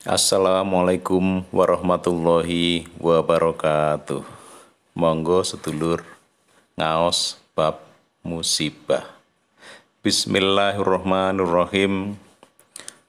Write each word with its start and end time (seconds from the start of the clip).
Assalamualaikum 0.00 1.44
warahmatullahi 1.52 2.88
wabarakatuh. 2.96 4.24
Monggo 4.96 5.44
sedulur 5.44 6.00
ngaos 6.72 7.36
bab 7.52 7.84
musibah. 8.24 9.04
Bismillahirrahmanirrahim. 10.00 12.16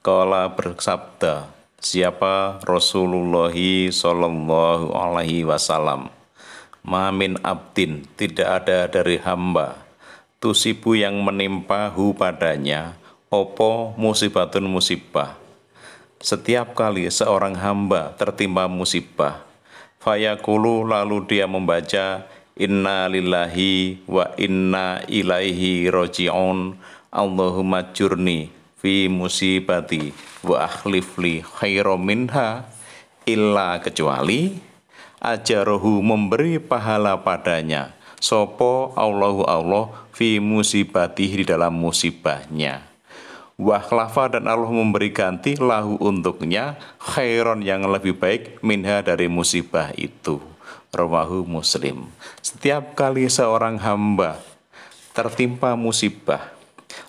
Kala 0.04 0.52
bersabda, 0.52 1.48
siapa 1.80 2.60
Rasulullah 2.68 3.56
sallallahu 3.88 4.92
alaihi 4.92 5.48
wasallam. 5.48 6.12
Mamin 6.84 7.40
abdin, 7.40 8.04
tidak 8.20 8.68
ada 8.68 8.92
dari 8.92 9.16
hamba. 9.16 9.80
Tusibu 10.44 11.00
yang 11.00 11.24
menimpa 11.24 11.88
hu 11.88 12.12
padanya, 12.12 13.00
opo 13.32 13.96
musibatun 13.96 14.68
musibah 14.68 15.40
setiap 16.22 16.78
kali 16.78 17.10
seorang 17.10 17.58
hamba 17.58 18.14
tertimpa 18.14 18.70
musibah, 18.70 19.42
fayakulu 19.98 20.86
lalu 20.86 21.26
dia 21.26 21.50
membaca 21.50 22.30
Inna 22.62 23.10
lillahi 23.10 24.06
wa 24.06 24.30
inna 24.38 25.02
ilaihi 25.10 25.90
roji'un. 25.90 26.78
Allahumma 27.10 27.90
jurni 27.90 28.54
fi 28.78 29.10
musibati 29.10 30.14
wa 30.46 30.70
akhlifli 30.70 31.42
khairu 31.42 31.98
minha. 31.98 32.70
Illa 33.26 33.82
kecuali 33.82 34.62
ajarohu 35.24 36.06
memberi 36.06 36.62
pahala 36.62 37.18
padanya. 37.18 37.98
Sopo 38.22 38.94
Allahu 38.94 39.42
Allah 39.50 39.90
fi 40.14 40.38
musibati 40.38 41.42
di 41.42 41.46
dalam 41.48 41.74
musibahnya 41.74 42.91
Wahlafa 43.62 44.26
dan 44.34 44.50
Allah 44.50 44.74
memberi 44.74 45.14
ganti 45.14 45.54
lahu 45.54 45.94
untuknya 46.02 46.82
khairon 46.98 47.62
yang 47.62 47.86
lebih 47.86 48.18
baik 48.18 48.58
minha 48.66 49.06
dari 49.06 49.30
musibah 49.30 49.94
itu. 49.94 50.42
Rawahu 50.90 51.46
Muslim. 51.46 52.10
Setiap 52.42 52.98
kali 52.98 53.30
seorang 53.30 53.78
hamba 53.80 54.42
tertimpa 55.14 55.78
musibah, 55.78 56.52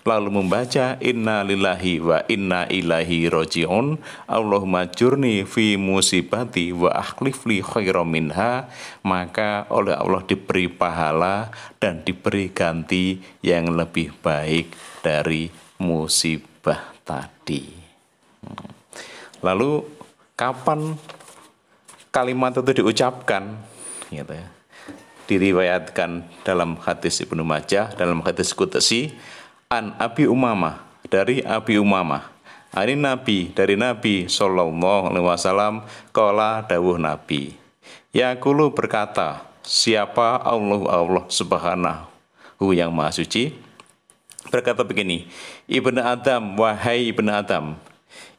lalu 0.05 0.29
membaca 0.29 0.99
inna 1.01 1.41
lillahi 1.41 1.99
wa 2.03 2.21
inna 2.27 2.69
ilahi 2.69 3.27
roji'un 3.31 3.99
Allahumma 4.27 4.87
jurni 4.87 5.43
fi 5.47 5.75
musibati 5.79 6.71
wa 6.75 6.91
akhlifli 6.91 7.63
khairan 7.63 8.07
minha 8.07 8.67
maka 9.03 9.67
oleh 9.71 9.95
Allah 9.95 10.23
diberi 10.23 10.67
pahala 10.67 11.51
dan 11.79 12.03
diberi 12.03 12.51
ganti 12.51 13.19
yang 13.43 13.71
lebih 13.71 14.15
baik 14.19 14.75
dari 15.03 15.62
musibah 15.83 16.95
tadi. 17.03 17.67
Lalu 19.43 19.83
kapan 20.39 20.95
kalimat 22.07 22.55
itu 22.55 22.71
diucapkan? 22.79 23.59
Gitu 24.07 24.31
ya. 24.31 24.47
Diriwayatkan 25.23 26.23
dalam 26.47 26.79
hadis 26.79 27.19
Ibnu 27.19 27.43
Majah, 27.43 27.91
dalam 27.95 28.23
hadis 28.23 28.55
Qudsi 28.55 29.11
an 29.67 29.95
Abi 29.99 30.27
Umamah 30.27 30.83
dari 31.11 31.43
Abi 31.43 31.75
Umamah. 31.75 32.31
Ini 32.73 32.97
Nabi 32.97 33.53
dari 33.53 33.77
Nabi 33.77 34.25
Sallallahu 34.25 35.13
Alaihi 35.13 35.25
Wasallam 35.29 35.85
Kala 36.09 36.65
dawuh 36.65 36.97
Nabi 36.97 37.53
Yakulu 38.09 38.73
berkata 38.73 39.45
Siapa 39.61 40.41
Allah 40.41 40.81
Allah 40.89 41.23
Subhanahu 41.29 42.73
yang 42.73 42.89
Maha 42.89 43.13
Suci 43.13 43.53
berkata 44.51 44.83
begini, 44.83 45.29
Ibnu 45.63 46.03
Adam, 46.03 46.59
wahai 46.59 47.07
Ibnu 47.07 47.31
Adam, 47.31 47.79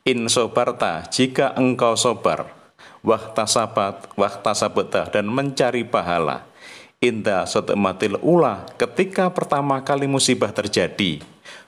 in 0.04 0.28
sobarta, 0.28 1.08
jika 1.08 1.56
engkau 1.56 1.96
sobar, 1.96 2.52
wahtasabat, 3.00 4.12
wahtasabata, 4.12 5.08
dan 5.08 5.32
mencari 5.32 5.88
pahala, 5.88 6.44
inda 7.00 7.48
sotematil 7.48 8.20
ula, 8.20 8.68
ketika 8.76 9.32
pertama 9.32 9.80
kali 9.80 10.04
musibah 10.04 10.52
terjadi, 10.52 11.24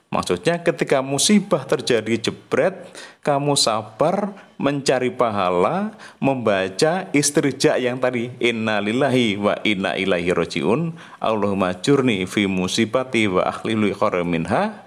Maksudnya 0.07 0.63
ketika 0.63 1.03
musibah 1.03 1.67
terjadi 1.67 2.31
jebret, 2.31 2.79
kamu 3.27 3.59
sabar 3.59 4.39
mencari 4.55 5.11
pahala, 5.11 5.99
membaca 6.23 7.11
istirja 7.11 7.75
yang 7.75 7.99
tadi 7.99 8.31
inna 8.39 8.79
lillahi 8.79 9.35
wa 9.35 9.59
inna 9.67 9.99
ilaihi 9.99 10.31
rojiun 10.31 10.95
Allahumma 11.19 11.75
jurni 11.83 12.23
fi 12.23 12.47
musibati 12.47 13.27
wa 13.27 13.51
akhlilu 13.51 13.91
minha 14.23 14.86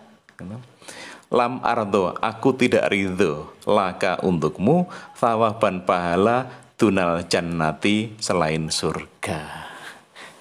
lam 1.29 1.53
ardo 1.61 2.15
aku 2.17 2.55
tidak 2.57 2.89
ridho 2.89 3.51
laka 3.67 4.17
untukmu 4.25 4.89
thawaban 5.19 5.85
pahala 5.85 6.49
tunal 6.79 7.21
jannati 7.27 8.17
selain 8.17 8.71
surga 8.71 9.69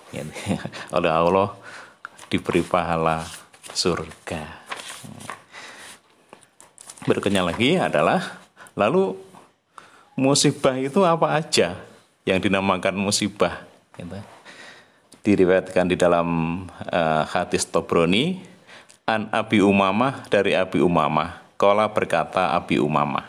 oleh 0.96 1.10
Allah 1.12 1.52
diberi 2.30 2.64
pahala 2.64 3.26
surga 3.74 4.58
Berikutnya 7.08 7.40
lagi 7.40 7.80
adalah 7.80 8.20
lalu 8.76 9.16
musibah 10.12 10.76
itu 10.76 11.00
apa 11.08 11.40
aja 11.40 11.72
yang 12.28 12.36
dinamakan 12.36 12.92
musibah? 13.00 13.64
Gitu. 13.96 14.18
Diriwayatkan 15.24 15.88
di 15.88 15.96
dalam 15.96 16.28
uh, 16.68 17.24
hadis 17.32 17.64
Tobroni 17.64 18.44
an 19.08 19.32
Abi 19.32 19.64
Umamah 19.64 20.28
dari 20.28 20.52
Abi 20.52 20.84
Umamah. 20.84 21.40
Kala 21.56 21.88
berkata 21.88 22.52
Abi 22.52 22.76
Umamah, 22.76 23.24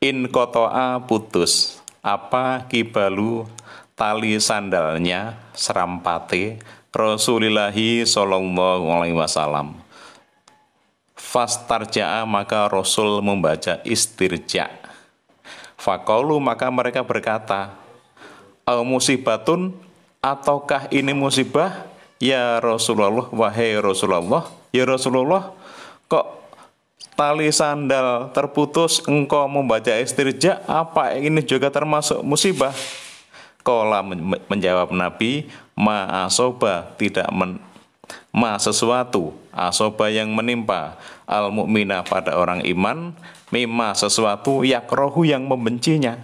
In 0.00 0.24
kotoa 0.32 0.98
putus, 1.04 1.78
apa 2.00 2.64
kibalu 2.64 3.44
tali 3.92 4.40
sandalnya 4.40 5.36
serampate 5.52 6.56
Rasulillahi 6.90 8.02
Shallallahu 8.02 8.88
Alaihi 8.90 9.14
Wasallam 9.14 9.78
Fastarja'a 11.14 12.26
maka 12.26 12.66
Rasul 12.66 13.22
membaca 13.22 13.78
istirja. 13.86 14.66
Fakolu 15.78 16.40
maka 16.42 16.66
mereka 16.72 17.06
berkata, 17.06 17.76
Au 18.66 18.82
musibatun 18.82 19.76
ataukah 20.18 20.90
ini 20.90 21.14
musibah? 21.14 21.86
Ya 22.18 22.58
Rasulullah, 22.58 23.30
wahai 23.32 23.78
Rasulullah, 23.80 24.44
ya 24.70 24.86
Rasulullah, 24.86 25.54
kok 26.10 26.40
tali 27.18 27.52
sandal 27.52 28.32
terputus 28.32 29.04
engkau 29.04 29.44
membaca 29.46 29.92
istirja, 29.98 30.64
apa 30.64 31.14
ini 31.18 31.44
juga 31.44 31.68
termasuk 31.68 32.24
musibah? 32.24 32.72
Kola 33.60 34.00
menjawab 34.48 34.88
Nabi, 34.96 35.52
ma'asoba 35.76 36.96
tidak 36.96 37.28
men 37.28 37.60
ma 38.34 38.58
sesuatu 38.58 39.34
asoba 39.54 40.10
yang 40.10 40.30
menimpa 40.34 40.98
al 41.26 41.50
mukmina 41.50 42.02
pada 42.02 42.34
orang 42.38 42.62
iman 42.66 43.14
mima 43.50 43.92
sesuatu 43.94 44.62
yakrohu 44.62 45.26
yang 45.26 45.44
membencinya. 45.44 46.18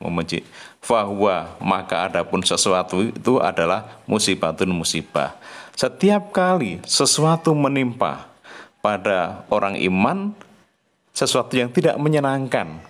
Membenci. 0.00 0.40
Fahuwa 0.80 1.60
maka 1.60 2.08
adapun 2.08 2.40
sesuatu 2.40 3.04
itu 3.04 3.36
adalah 3.36 4.00
musibatun 4.08 4.72
musibah 4.72 5.36
setiap 5.80 6.28
kali 6.28 6.76
sesuatu 6.84 7.56
menimpa 7.56 8.28
pada 8.84 9.48
orang 9.48 9.80
iman 9.80 10.36
sesuatu 11.16 11.56
yang 11.56 11.72
tidak 11.72 11.96
menyenangkan 11.96 12.84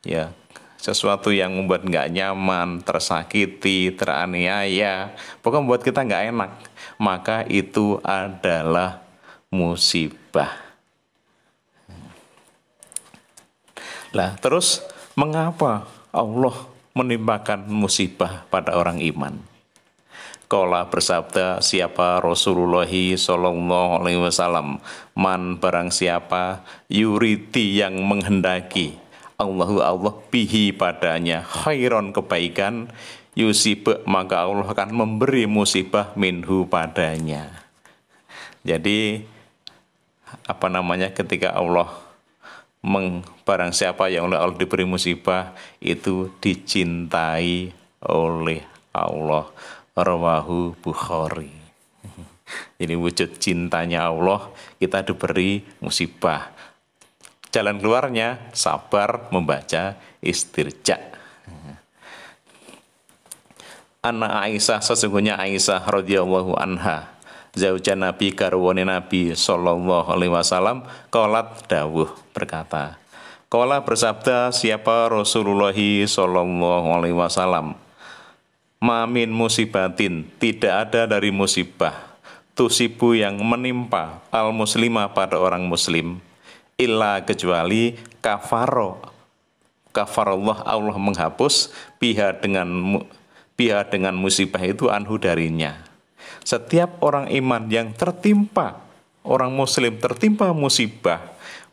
ya 0.00 0.32
sesuatu 0.80 1.28
yang 1.28 1.52
membuat 1.52 1.84
nggak 1.84 2.08
nyaman, 2.08 2.80
tersakiti, 2.80 3.92
teraniaya, 3.92 5.12
pokoknya 5.44 5.60
membuat 5.60 5.82
kita 5.84 6.00
nggak 6.00 6.24
enak, 6.32 6.52
maka 6.96 7.44
itu 7.52 8.00
adalah 8.00 9.04
musibah. 9.52 10.56
Lah, 14.16 14.40
terus 14.40 14.80
mengapa 15.12 15.84
Allah 16.16 16.56
menimpakan 16.96 17.68
musibah 17.68 18.48
pada 18.48 18.72
orang 18.80 19.04
iman? 19.04 19.49
Kala 20.50 20.90
bersabda 20.90 21.62
siapa 21.62 22.18
Rasulullah 22.18 22.82
Sallallahu 22.90 24.02
Alaihi 24.02 24.18
Wasallam? 24.18 24.82
Man 25.14 25.62
barang 25.62 25.94
siapa 25.94 26.66
yuriti 26.90 27.78
yang 27.78 28.02
menghendaki? 28.02 28.98
Allahu 29.38 29.78
Allah 29.78 30.10
bihi 30.10 30.74
padanya 30.74 31.46
khairon 31.46 32.10
kebaikan. 32.10 32.90
Yusib 33.38 33.86
maka 34.10 34.42
Allah 34.42 34.66
akan 34.66 34.90
memberi 34.90 35.46
musibah 35.46 36.10
minhu 36.18 36.66
padanya. 36.66 37.62
Jadi 38.66 39.22
apa 40.50 40.66
namanya 40.66 41.14
ketika 41.14 41.54
Allah 41.54 41.94
meng, 42.82 43.22
barang 43.46 43.70
siapa 43.70 44.10
yang 44.10 44.26
oleh 44.26 44.42
Allah 44.42 44.58
diberi 44.58 44.82
musibah 44.82 45.54
itu 45.78 46.34
dicintai 46.42 47.70
oleh 48.02 48.66
Allah 48.90 49.46
rawahu 49.94 50.76
Bukhari. 50.78 51.52
Jadi 52.80 52.94
wujud 52.98 53.38
cintanya 53.38 54.10
Allah 54.10 54.50
kita 54.82 55.06
diberi 55.06 55.62
musibah 55.78 56.50
Jalan 57.50 57.82
keluarnya 57.82 58.38
sabar 58.54 59.26
membaca 59.34 59.98
istirja. 60.22 61.02
Anak 64.06 64.32
Aisyah 64.46 64.80
sesungguhnya 64.80 65.34
Aisyah 65.36 65.82
radhiyallahu 65.82 66.54
anha 66.56 67.10
zaujan 67.52 68.06
Nabi 68.06 68.32
karwani 68.32 68.86
Nabi 68.86 69.34
sallallahu 69.34 70.08
alaihi 70.14 70.32
wasallam 70.32 70.86
qalat 71.12 71.68
dawuh 71.68 72.08
berkata 72.32 72.96
Kala 73.50 73.82
bersabda 73.82 74.54
siapa 74.54 75.10
Rasulullah 75.10 75.74
sallallahu 75.74 76.86
alaihi 76.96 77.18
wasallam 77.18 77.74
Mamin 78.80 79.28
musibatin 79.28 80.24
tidak 80.40 80.88
ada 80.88 81.04
dari 81.04 81.28
musibah. 81.28 82.16
Tusibu 82.56 83.12
yang 83.12 83.36
menimpa 83.36 84.24
al 84.32 84.56
muslimah 84.56 85.12
pada 85.12 85.36
orang 85.36 85.68
muslim 85.68 86.16
illa 86.80 87.20
kecuali 87.20 88.00
kafaro. 88.24 89.04
Kafarallah 89.92 90.64
Allah 90.64 90.96
menghapus 90.96 91.76
pihak 92.00 92.40
dengan 92.40 93.04
pihak 93.52 93.92
dengan 93.92 94.16
musibah 94.16 94.64
itu 94.64 94.88
anhu 94.88 95.20
darinya. 95.20 95.84
Setiap 96.40 97.04
orang 97.04 97.28
iman 97.36 97.68
yang 97.68 97.92
tertimpa, 97.92 98.80
orang 99.20 99.52
muslim 99.52 100.00
tertimpa 100.00 100.56
musibah, 100.56 101.20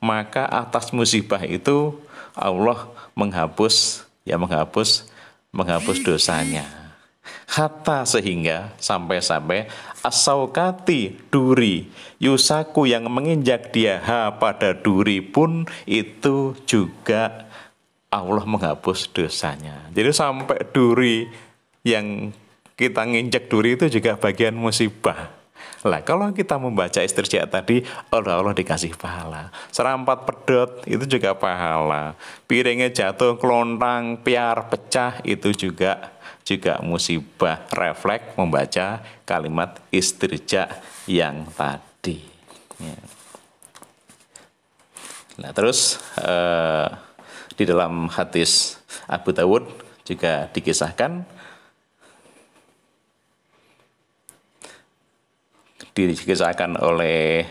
maka 0.04 0.44
atas 0.44 0.92
musibah 0.92 1.40
itu 1.48 1.96
Allah 2.36 2.84
menghapus, 3.16 4.04
ya 4.28 4.36
menghapus, 4.36 5.08
menghapus 5.56 6.04
dosanya. 6.04 6.87
Hatta 7.48 8.04
sehingga 8.04 8.76
sampai-sampai 8.76 9.72
asaukati 10.04 11.32
duri 11.32 11.88
yusaku 12.20 12.92
yang 12.92 13.08
menginjak 13.08 13.72
dia 13.72 14.04
ha 14.04 14.36
pada 14.36 14.76
duri 14.76 15.24
pun 15.24 15.64
itu 15.88 16.54
juga 16.68 17.48
Allah 18.12 18.44
menghapus 18.44 19.12
dosanya. 19.12 19.88
Jadi 19.96 20.12
sampai 20.12 20.60
duri 20.76 21.28
yang 21.88 22.36
kita 22.76 23.04
nginjek 23.04 23.48
duri 23.52 23.76
itu 23.80 23.88
juga 23.92 24.20
bagian 24.20 24.56
musibah. 24.56 25.36
Lah 25.86 26.02
kalau 26.04 26.34
kita 26.34 26.58
membaca 26.58 27.00
istirja 27.04 27.48
tadi, 27.48 27.84
Allah 28.12 28.40
Allah 28.40 28.56
dikasih 28.56 28.96
pahala. 28.96 29.54
Serampat 29.72 30.26
pedot 30.26 30.84
itu 30.88 31.06
juga 31.06 31.36
pahala. 31.38 32.16
Piringnya 32.50 32.90
jatuh, 32.92 33.38
kelontang, 33.38 34.20
piar, 34.24 34.72
pecah 34.72 35.22
itu 35.24 35.54
juga 35.54 36.17
juga 36.48 36.80
musibah. 36.80 37.68
Refleks 37.68 38.40
membaca 38.40 39.04
kalimat 39.28 39.84
istirja 39.92 40.72
yang 41.04 41.44
tadi. 41.52 42.24
Ya. 42.80 42.96
Nah 45.44 45.52
terus 45.52 46.00
eh, 46.24 46.88
di 47.60 47.64
dalam 47.68 48.08
hadis 48.08 48.80
Abu 49.12 49.36
Dawud 49.36 49.68
juga 50.08 50.48
dikisahkan 50.56 51.28
dikisahkan 55.92 56.78
oleh 56.78 57.50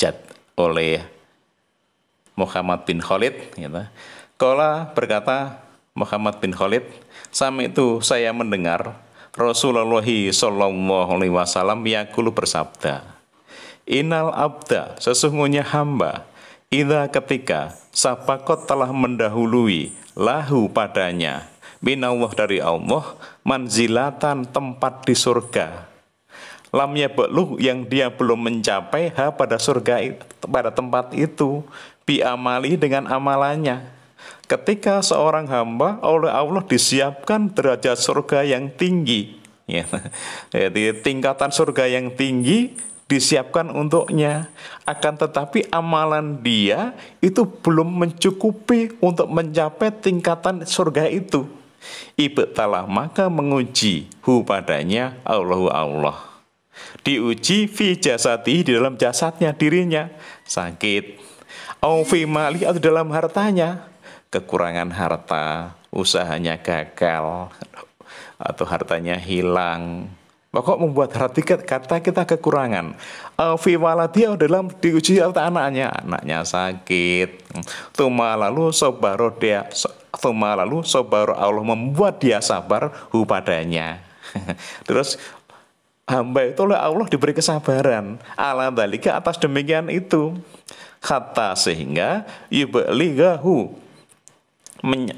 Jad 0.00 0.16
oleh 0.56 1.04
Muhammad 2.36 2.84
bin 2.88 3.00
Khalid 3.00 3.54
gitu. 3.56 3.82
Kala 4.36 4.92
berkata 4.92 5.64
Muhammad 5.96 6.36
bin 6.40 6.52
Khalid, 6.52 6.84
sama 7.36 7.68
itu 7.68 8.00
saya 8.00 8.32
mendengar 8.32 8.96
Rasulullah 9.36 10.00
Shallallahu 10.00 11.20
Alaihi 11.20 11.36
Wasallam 11.36 11.84
yakulu 11.84 12.32
bersabda, 12.32 13.04
Inal 13.84 14.32
abda 14.32 14.96
sesungguhnya 14.96 15.60
hamba, 15.60 16.24
ida 16.72 17.04
ketika 17.12 17.76
sapakot 17.92 18.64
telah 18.64 18.88
mendahului 18.88 19.92
lahu 20.16 20.72
padanya, 20.72 21.44
minallah 21.84 22.32
dari 22.32 22.64
Allah, 22.64 23.04
manzilatan 23.44 24.48
tempat 24.48 25.04
di 25.04 25.12
surga, 25.12 25.84
lam 26.72 26.96
yablu 26.96 27.60
yang 27.60 27.84
dia 27.84 28.08
belum 28.08 28.48
mencapai 28.48 29.12
ha 29.12 29.28
pada 29.28 29.60
surga 29.60 30.00
pada 30.40 30.72
tempat 30.72 31.12
itu 31.12 31.60
bi 32.08 32.24
amali 32.24 32.80
dengan 32.80 33.04
amalannya 33.04 33.95
ketika 34.46 35.02
seorang 35.02 35.50
hamba 35.50 35.98
oleh 36.02 36.30
Allah 36.30 36.62
disiapkan 36.62 37.50
derajat 37.50 37.98
surga 37.98 38.46
yang 38.46 38.70
tinggi 38.70 39.36
ya. 39.66 39.84
Jadi 40.54 41.02
tingkatan 41.02 41.50
surga 41.50 41.90
yang 41.90 42.14
tinggi 42.14 42.74
disiapkan 43.10 43.70
untuknya. 43.70 44.50
Akan 44.86 45.18
tetapi 45.18 45.70
amalan 45.74 46.42
dia 46.42 46.94
itu 47.18 47.46
belum 47.46 48.06
mencukupi 48.06 48.98
untuk 49.02 49.30
mencapai 49.30 49.90
tingkatan 49.90 50.62
surga 50.62 51.10
itu. 51.10 51.46
Ibtalah 52.18 52.86
maka 52.90 53.30
menguji 53.30 54.10
hu 54.26 54.42
padanya 54.42 55.14
Allahu 55.22 55.70
Allah. 55.70 56.18
Diuji 57.06 57.70
fi 57.70 57.94
jasati 57.96 58.66
di 58.66 58.74
dalam 58.74 58.98
jasadnya 58.98 59.54
dirinya. 59.54 60.10
Sakit. 60.44 61.22
Au 61.78 62.02
fi 62.02 62.26
mali 62.26 62.66
atau 62.66 62.82
dalam 62.82 63.08
hartanya 63.14 63.86
kekurangan 64.36 64.92
harta 64.92 65.72
usahanya 65.88 66.60
gagal 66.60 67.48
atau 68.36 68.64
hartanya 68.68 69.16
hilang 69.16 70.12
Pokok 70.56 70.88
membuat 70.88 71.12
hati 71.12 71.44
kata 71.44 72.00
kita 72.00 72.24
kekurangan. 72.24 72.96
Fi 73.60 73.76
waladi 73.76 74.24
dalam 74.40 74.72
diuji 74.72 75.20
atau 75.20 75.36
anaknya, 75.36 75.92
anaknya 75.92 76.48
sakit. 76.48 77.44
Tuma 77.92 78.32
lalu 78.40 78.72
sobaro 78.72 79.36
dia, 79.36 79.68
tuma 80.16 80.56
lalu 80.56 80.80
sobaro 80.80 81.36
Allah 81.36 81.60
membuat 81.60 82.24
dia 82.24 82.40
sabar 82.40 82.88
hu 83.12 83.28
padanya. 83.28 84.00
Terus 84.88 85.20
hamba 86.08 86.48
itu 86.48 86.64
oleh 86.64 86.80
Allah 86.80 87.04
diberi 87.04 87.36
kesabaran 87.36 88.16
ala 88.32 88.72
dalika 88.72 89.12
atas 89.12 89.36
demikian 89.36 89.92
itu 89.92 90.40
kata 91.04 91.52
sehingga 91.52 92.24
yubligahu 92.48 93.76
meny 94.84 95.14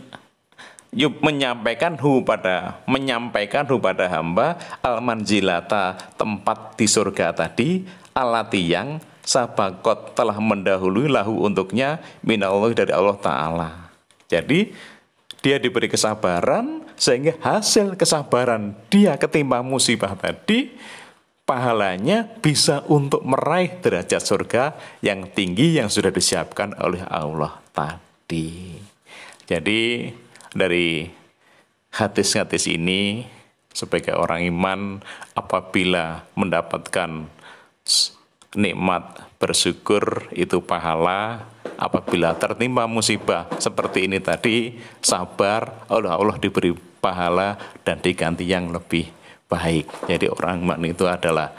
menyampaikan 1.20 2.00
hu 2.00 2.25
pada 2.25 2.81
menyampaikan 2.88 3.69
hu 3.69 3.76
pada 3.76 4.08
hamba 4.08 4.56
al 4.81 5.05
manzilata 5.05 6.00
tempat 6.16 6.81
di 6.81 6.87
surga 6.88 7.37
tadi 7.37 7.84
alati 8.16 8.72
yang 8.72 8.96
sabakot 9.20 10.16
telah 10.16 10.40
mendahului 10.40 11.12
lahu 11.12 11.44
untuknya 11.44 12.00
minallah 12.25 12.72
dari 12.72 12.93
Allah 12.96 13.19
taala 13.20 13.70
jadi 14.32 14.72
dia 15.44 15.56
diberi 15.60 15.86
kesabaran 15.86 16.82
sehingga 16.96 17.36
hasil 17.38 17.94
kesabaran 17.94 18.74
dia 18.88 19.15
ketimpa 19.20 19.60
musibah 19.60 20.17
tadi 20.17 20.72
pahalanya 21.48 22.29
bisa 22.44 22.84
untuk 22.93 23.24
meraih 23.24 23.81
derajat 23.81 24.20
surga 24.20 24.65
yang 25.00 25.31
tinggi 25.32 25.81
yang 25.81 25.88
sudah 25.88 26.12
disiapkan 26.12 26.77
oleh 26.77 27.00
Allah 27.08 27.56
tadi. 27.72 28.87
Jadi 29.48 30.12
dari 30.52 31.08
hadis-hadis 31.96 32.69
ini 32.69 33.24
sebagai 33.72 34.12
orang 34.12 34.44
iman 34.44 34.81
apabila 35.32 36.28
mendapatkan 36.36 37.24
nikmat 38.52 39.24
bersyukur 39.40 40.28
itu 40.36 40.60
pahala. 40.60 41.48
Apabila 41.78 42.34
tertimpa 42.34 42.90
musibah 42.90 43.46
seperti 43.62 44.10
ini 44.10 44.19
tadi 44.19 44.74
sabar 44.98 45.86
Allah 45.86 46.19
Allah 46.19 46.34
diberi 46.34 46.74
pahala 46.98 47.55
dan 47.86 48.02
diganti 48.02 48.43
yang 48.43 48.74
lebih 48.74 49.06
baik. 49.46 49.86
Jadi 50.10 50.26
orang 50.26 50.67
iman 50.67 50.82
itu 50.82 51.06
adalah 51.06 51.55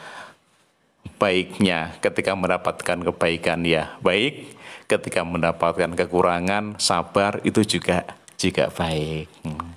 baiknya 1.16 1.96
ketika 2.04 2.36
mendapatkan 2.36 3.00
kebaikan 3.00 3.64
ya. 3.64 3.96
Baik 4.04 4.59
ketika 4.90 5.22
mendapatkan 5.22 5.94
kekurangan 5.94 6.82
sabar 6.82 7.38
itu 7.46 7.62
juga 7.62 8.18
juga 8.42 8.74
baik 8.74 9.30
hmm. 9.46 9.70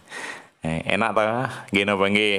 eh, 0.65 0.81
enak 0.97 1.11
tak 1.13 1.29
gini 1.69 1.93
bangge 1.93 2.33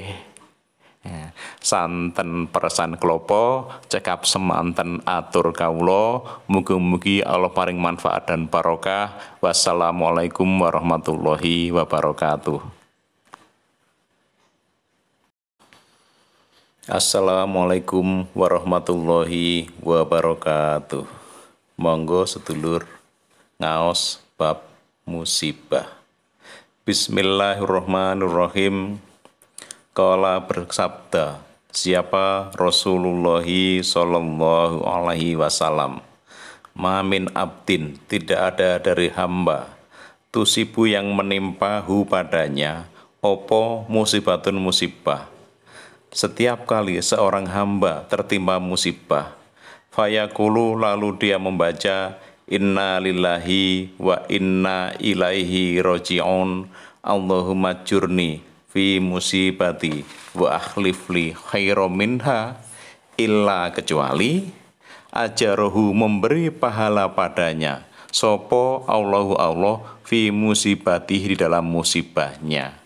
Ya. 1.04 1.36
Santen 1.60 2.48
persan 2.48 2.96
klopo, 2.96 3.68
cekap 3.92 4.24
semanten 4.24 5.04
atur 5.04 5.52
kaulo, 5.52 6.24
mugi-mugi 6.48 7.20
Allah 7.20 7.52
paring 7.52 7.76
manfaat 7.76 8.32
dan 8.32 8.48
barokah. 8.48 9.12
Wassalamualaikum 9.44 10.48
warahmatullahi 10.48 11.76
wabarakatuh. 11.76 12.64
Assalamualaikum 16.88 18.28
warahmatullahi 18.32 19.72
wabarakatuh. 19.84 21.23
Monggo 21.74 22.30
sedulur 22.30 22.86
ngaos 23.58 24.22
bab 24.38 24.62
musibah. 25.10 25.90
Bismillahirrahmanirrahim. 26.86 29.02
Kala 29.94 30.42
bersabda, 30.46 31.42
siapa 31.74 32.54
Rasulullah 32.58 33.46
Sallallahu 33.82 34.86
Alaihi 34.86 35.34
Wasallam. 35.34 36.06
Mamin 36.78 37.30
abdin 37.34 37.98
tidak 38.10 38.54
ada 38.54 38.82
dari 38.82 39.10
hamba 39.14 39.74
tusibu 40.34 40.90
yang 40.90 41.14
menimpa 41.14 41.78
hu 41.86 42.10
padanya 42.10 42.90
opo 43.22 43.86
musibatun 43.86 44.58
musibah 44.58 45.30
setiap 46.10 46.66
kali 46.66 46.98
seorang 46.98 47.46
hamba 47.46 48.02
tertimpa 48.10 48.58
musibah 48.58 49.38
fayakulu 49.94 50.74
lalu 50.74 51.14
dia 51.22 51.38
membaca 51.38 52.18
inna 52.50 52.98
lillahi 52.98 53.94
wa 54.02 54.26
inna 54.28 54.98
ilaihi 54.98 55.80
roji'un. 55.80 56.68
Allahumma 57.04 57.84
jurni 57.84 58.42
fi 58.72 58.98
musibati 58.98 60.02
wa 60.34 60.58
akhlifli 60.58 61.36
khairum 61.36 61.94
minha 61.94 62.58
illa 63.20 63.70
kecuali 63.70 64.50
ajarohu 65.14 65.94
memberi 65.94 66.50
pahala 66.50 67.12
padanya. 67.14 67.86
Sopo 68.14 68.86
Allahu 68.86 69.34
Allah 69.38 69.82
fi 70.06 70.30
musibati 70.30 71.34
di 71.34 71.36
dalam 71.38 71.66
musibahnya 71.66 72.83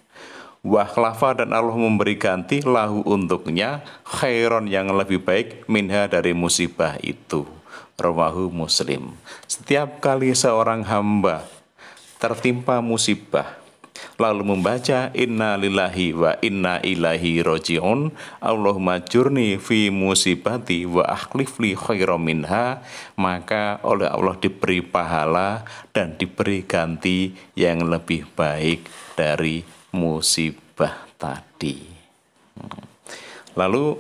Wahlafa 0.66 1.38
dan 1.44 1.54
Allah 1.54 1.78
memberi 1.78 2.18
ganti 2.18 2.66
lahu 2.66 3.06
untuknya 3.06 3.86
khairon 4.04 4.66
yang 4.66 4.90
lebih 4.94 5.22
baik 5.22 5.70
minha 5.70 6.10
dari 6.10 6.34
musibah 6.34 6.98
itu. 7.02 7.46
Rawahu 7.98 8.54
Muslim. 8.54 9.18
Setiap 9.50 9.98
kali 9.98 10.30
seorang 10.38 10.86
hamba 10.86 11.42
tertimpa 12.22 12.78
musibah, 12.78 13.58
lalu 14.18 14.54
membaca 14.54 15.14
inna 15.14 15.58
lillahi 15.58 16.14
wa 16.14 16.34
inna 16.42 16.82
ilahi 16.82 17.42
roji'un 17.46 18.14
Allahumma 18.42 19.02
jurni 19.02 19.58
fi 19.62 19.94
musibati 19.94 20.86
wa 20.86 21.06
akhlifli 21.06 21.78
khairam 21.78 22.22
minha 22.22 22.82
maka 23.18 23.82
oleh 23.86 24.10
Allah 24.10 24.38
diberi 24.38 24.82
pahala 24.82 25.66
dan 25.94 26.18
diberi 26.18 26.66
ganti 26.66 27.34
yang 27.54 27.86
lebih 27.86 28.26
baik 28.34 28.90
dari 29.14 29.77
musibah 29.98 31.10
tadi. 31.18 31.82
Lalu 33.58 33.98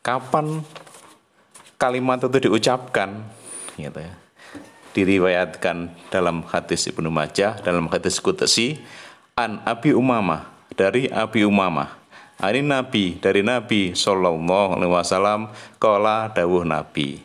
kapan 0.00 0.62
kalimat 1.74 2.22
itu 2.22 2.38
diucapkan? 2.46 3.26
Gitu 3.74 3.98
ya. 3.98 4.14
Diriwayatkan 4.90 5.90
dalam 6.10 6.46
hadis 6.46 6.86
Ibnu 6.86 7.10
Majah, 7.10 7.58
dalam 7.62 7.90
hadis 7.90 8.22
Qudsi, 8.22 8.78
an 9.34 9.62
Abi 9.66 9.94
Umamah 9.94 10.46
dari 10.78 11.10
Abi 11.10 11.42
Umamah. 11.42 11.98
Ini 12.40 12.64
Nabi 12.64 13.20
dari 13.20 13.44
Nabi 13.44 13.92
Sallallahu 13.92 14.80
Alaihi 14.80 14.88
Wasallam 14.96 15.52
Kala 15.76 16.32
dawuh 16.32 16.64
Nabi 16.64 17.20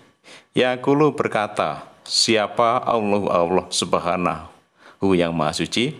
Yakulu 0.52 1.16
berkata 1.16 1.88
Siapa 2.04 2.84
Allah 2.84 3.24
Allah 3.32 3.66
Subhanahu 3.72 5.16
yang 5.16 5.32
Maha 5.32 5.56
Suci 5.56 5.96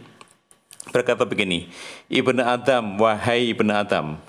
berkata 0.94 1.26
begini, 1.26 1.68
Ibnu 2.06 2.42
Adam, 2.46 3.02
wahai 3.02 3.50
Ibnu 3.50 3.74
Adam, 3.74 4.22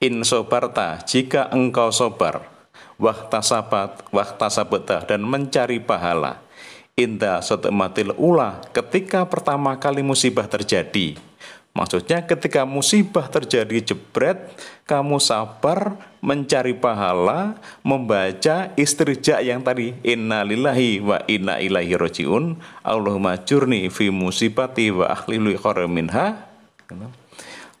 in 0.00 0.24
sobarta, 0.24 0.96
jika 1.04 1.52
engkau 1.52 1.92
sobar, 1.92 2.48
wahtasabat, 2.96 4.08
wahtasabata, 4.08 5.04
dan 5.04 5.20
mencari 5.20 5.84
pahala, 5.84 6.40
inda 6.96 7.44
sotematil 7.44 8.16
ula, 8.16 8.64
ketika 8.72 9.28
pertama 9.28 9.76
kali 9.76 10.00
musibah 10.00 10.48
terjadi, 10.48 11.20
Maksudnya 11.70 12.26
ketika 12.26 12.66
musibah 12.66 13.30
terjadi 13.30 13.94
jebret, 13.94 14.42
kamu 14.90 15.22
sabar 15.22 15.94
mencari 16.18 16.74
pahala, 16.74 17.54
membaca 17.86 18.74
istirja 18.74 19.38
yang 19.38 19.62
tadi 19.62 19.94
inna 20.02 20.42
lillahi 20.42 20.98
wa 20.98 21.22
inna 21.30 21.62
ilaihi 21.62 21.94
rojiun, 21.94 22.58
Allahumma 22.82 23.38
jurni 23.46 23.86
fi 23.86 24.10
musibati 24.10 24.90
wa 24.90 25.14
akhlilu 25.14 25.54
minha. 25.86 26.49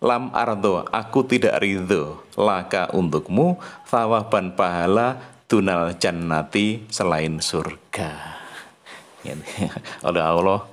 Lam 0.00 0.32
ardo, 0.32 0.80
aku 0.88 1.28
tidak 1.28 1.60
ridho 1.60 2.24
laka 2.32 2.88
untukmu, 2.96 3.60
thawaban 3.84 4.56
pahala 4.56 5.20
tunal 5.44 5.92
jannati 5.98 6.88
selain 6.88 7.36
surga. 7.42 8.40
Oleh 10.08 10.22
Allah 10.24 10.64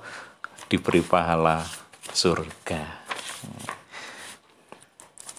diberi 0.72 1.04
pahala 1.04 1.60
surga. 2.14 3.04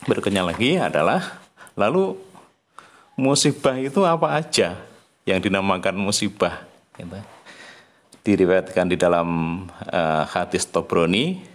Berikutnya 0.06 0.46
lagi 0.46 0.78
adalah 0.78 1.42
lalu 1.74 2.14
musibah 3.18 3.74
itu 3.78 4.06
apa 4.06 4.38
aja 4.38 4.78
yang 5.26 5.42
dinamakan 5.42 5.98
musibah? 5.98 6.62
Diriwayatkan 8.22 8.86
di 8.86 8.98
dalam 9.00 9.28
uh, 9.90 10.24
hadis 10.30 10.70
Tobroni 10.70 11.49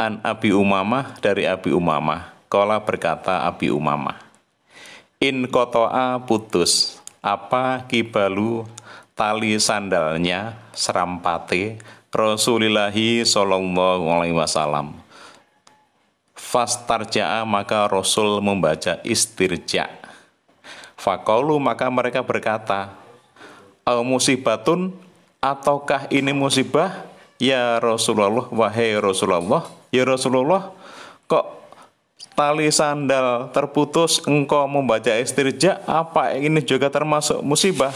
an 0.00 0.16
Abi 0.24 0.56
Umamah 0.56 1.20
dari 1.20 1.44
Abi 1.44 1.76
Umamah. 1.76 2.32
Kala 2.48 2.80
berkata 2.80 3.44
Abi 3.44 3.68
Umamah, 3.68 4.16
In 5.20 5.44
kotoa 5.52 6.16
putus, 6.24 6.98
apa 7.20 7.84
kibalu 7.84 8.64
tali 9.12 9.60
sandalnya 9.60 10.56
serampate 10.72 11.76
Rasulillahi 12.10 13.22
Shallallahu 13.22 14.02
Alaihi 14.08 14.34
Wasallam 14.34 14.96
Fastarja'a 16.34 17.46
maka 17.46 17.86
Rasul 17.86 18.42
membaca 18.42 18.98
istirja. 19.06 19.86
Fakolu 20.98 21.60
maka 21.60 21.86
mereka 21.92 22.24
berkata, 22.24 22.96
Au 23.84 24.02
musibatun 24.02 24.96
ataukah 25.38 26.08
ini 26.10 26.32
musibah? 26.32 27.06
Ya 27.40 27.78
Rasulullah, 27.80 28.50
wahai 28.52 28.98
Rasulullah, 29.00 29.64
ya 29.90 30.06
Rasulullah, 30.06 30.74
kok 31.26 31.60
tali 32.38 32.70
sandal 32.72 33.52
terputus 33.52 34.22
engkau 34.24 34.64
membaca 34.64 35.12
istirja, 35.14 35.82
apa 35.84 36.34
ini 36.38 36.64
juga 36.64 36.88
termasuk 36.88 37.44
musibah? 37.44 37.92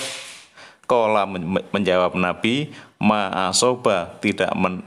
Kola 0.84 1.24
menjawab 1.72 2.12
Nabi, 2.12 2.68
ma'asoba 3.00 4.20
tidak 4.20 4.52
men 4.52 4.84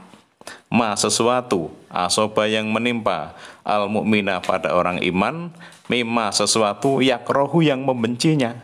ma 0.68 0.96
sesuatu 0.96 1.72
asoba 1.88 2.48
yang 2.48 2.68
menimpa 2.68 3.36
al 3.64 3.88
mukmina 3.88 4.40
pada 4.40 4.72
orang 4.76 5.00
iman 5.00 5.52
mima 5.88 6.28
sesuatu 6.32 7.00
yakrohu 7.00 7.64
yang 7.64 7.82
membencinya. 7.82 8.56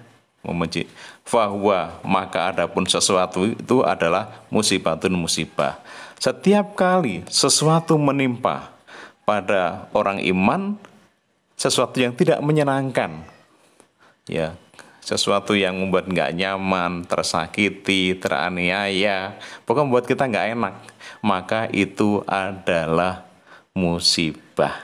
Membenci. 0.45 0.85
Fahuwa 1.25 2.05
maka 2.05 2.53
adapun 2.53 2.85
sesuatu 2.85 3.49
itu 3.49 3.81
adalah 3.81 4.45
musibatun 4.53 5.17
musibah 5.17 5.81
setiap 6.25 6.73
kali 6.73 7.21
sesuatu 7.29 8.01
menimpa 8.01 8.73
pada 9.29 9.93
orang 9.93 10.25
iman 10.25 10.81
sesuatu 11.53 12.01
yang 12.01 12.17
tidak 12.17 12.41
menyenangkan 12.41 13.29
ya 14.25 14.57
sesuatu 15.05 15.53
yang 15.53 15.77
membuat 15.77 16.09
nggak 16.09 16.33
nyaman, 16.33 17.05
tersakiti, 17.05 18.17
teraniaya, 18.17 19.37
pokoknya 19.69 19.85
membuat 19.85 20.09
kita 20.09 20.25
nggak 20.25 20.49
enak, 20.57 20.75
maka 21.21 21.69
itu 21.77 22.25
adalah 22.25 23.29
musibah. 23.77 24.81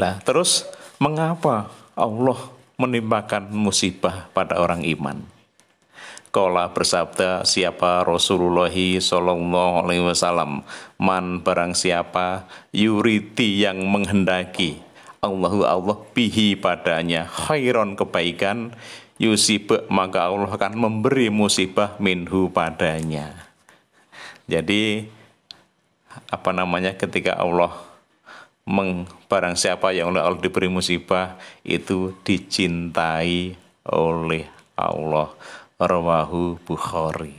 Lah, 0.00 0.24
terus 0.24 0.64
mengapa 0.96 1.68
Allah 1.92 2.48
menimpakan 2.80 3.52
musibah 3.52 4.32
pada 4.32 4.56
orang 4.56 4.88
iman? 4.88 5.33
Kala 6.34 6.74
bersabda 6.74 7.46
siapa 7.46 8.02
Rasulullah 8.02 8.66
Sallallahu 8.74 9.86
Alaihi 9.86 10.02
Wasallam? 10.02 10.66
Man 10.98 11.46
barang 11.46 11.78
siapa 11.78 12.50
yuriti 12.74 13.62
yang 13.62 13.78
menghendaki? 13.86 14.82
Allahu 15.22 15.62
Allah 15.62 15.94
bihi 16.10 16.58
padanya 16.58 17.30
khairon 17.30 17.94
kebaikan. 17.94 18.74
Yusib 19.22 19.70
maka 19.86 20.26
Allah 20.26 20.50
akan 20.50 20.74
memberi 20.74 21.30
musibah 21.30 21.94
minhu 22.02 22.50
padanya. 22.50 23.30
Jadi 24.50 25.06
apa 26.34 26.50
namanya 26.50 26.98
ketika 26.98 27.38
Allah 27.38 27.78
meng, 28.66 29.06
barang 29.30 29.54
siapa 29.54 29.94
yang 29.94 30.10
oleh 30.10 30.18
Allah 30.18 30.42
diberi 30.42 30.66
musibah 30.66 31.38
itu 31.62 32.10
dicintai 32.26 33.54
oleh 33.86 34.50
Allah 34.74 35.30
rawahu 35.78 36.58
Bukhari. 36.62 37.36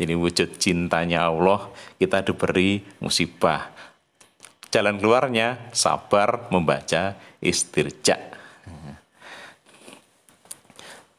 Jadi 0.00 0.14
wujud 0.18 0.58
cintanya 0.58 1.30
Allah 1.30 1.70
kita 2.00 2.26
diberi 2.26 2.82
musibah 2.98 3.70
Jalan 4.70 5.02
keluarnya 5.02 5.58
sabar 5.74 6.46
membaca 6.54 7.18
istirja. 7.42 8.22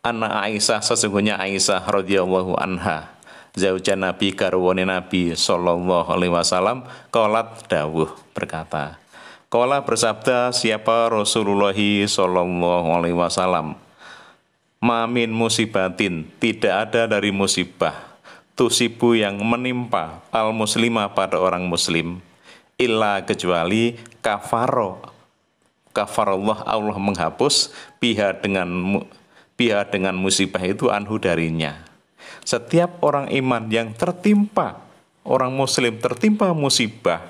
Anak 0.01 0.33
Aisyah 0.47 0.79
sesungguhnya 0.79 1.35
Aisyah 1.35 1.83
radhiyallahu 1.83 2.55
anha 2.57 3.11
zaujan 3.53 4.01
Nabi 4.07 4.31
karwani 4.33 4.87
Nabi 4.87 5.35
sallallahu 5.35 6.09
alaihi 6.09 6.33
wasallam 6.33 6.87
qalat 7.13 7.69
dawuh 7.69 8.09
berkata 8.33 8.97
Kala 9.51 9.83
bersabda 9.83 10.55
siapa 10.55 11.11
Rasulullah 11.11 11.75
sallallahu 11.75 12.87
alaihi 12.87 13.13
wasallam 13.13 13.75
Mamin 14.81 15.29
musibatin, 15.29 16.25
tidak 16.41 16.89
ada 16.89 17.05
dari 17.05 17.29
musibah. 17.29 18.17
Tusibu 18.57 19.13
yang 19.13 19.37
menimpa 19.37 20.25
al 20.33 20.57
muslimah 20.57 21.13
pada 21.13 21.37
orang 21.37 21.69
muslim. 21.69 22.17
Illa 22.81 23.21
kecuali 23.21 23.93
kafaro. 24.25 25.05
Kafarullah 25.93 26.65
Allah 26.65 26.97
menghapus 26.97 27.77
biha 28.01 28.33
dengan 28.41 28.65
biha 29.53 29.85
dengan 29.85 30.17
musibah 30.17 30.65
itu 30.65 30.89
anhu 30.89 31.21
darinya. 31.21 31.85
Setiap 32.41 33.05
orang 33.05 33.29
iman 33.37 33.69
yang 33.69 33.93
tertimpa, 33.93 34.81
orang 35.21 35.53
muslim 35.53 36.01
tertimpa 36.01 36.57
musibah, 36.57 37.21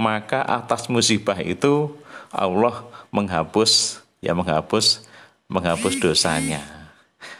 maka 0.00 0.40
atas 0.40 0.88
musibah 0.88 1.36
itu 1.44 1.92
Allah 2.32 2.80
menghapus 3.12 4.00
ya 4.24 4.32
menghapus 4.32 5.04
menghapus 5.52 6.00
dosanya 6.00 6.83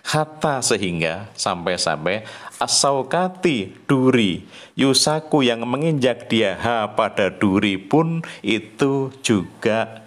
hatta 0.04 0.60
sehingga 0.60 1.32
sampai-sampai 1.32 2.28
asaukati 2.60 3.72
duri 3.88 4.44
yusaku 4.76 5.48
yang 5.48 5.64
menginjak 5.64 6.28
dia 6.28 6.60
ha 6.60 6.92
pada 6.92 7.32
duri 7.32 7.80
pun 7.80 8.20
itu 8.44 9.08
juga 9.24 10.04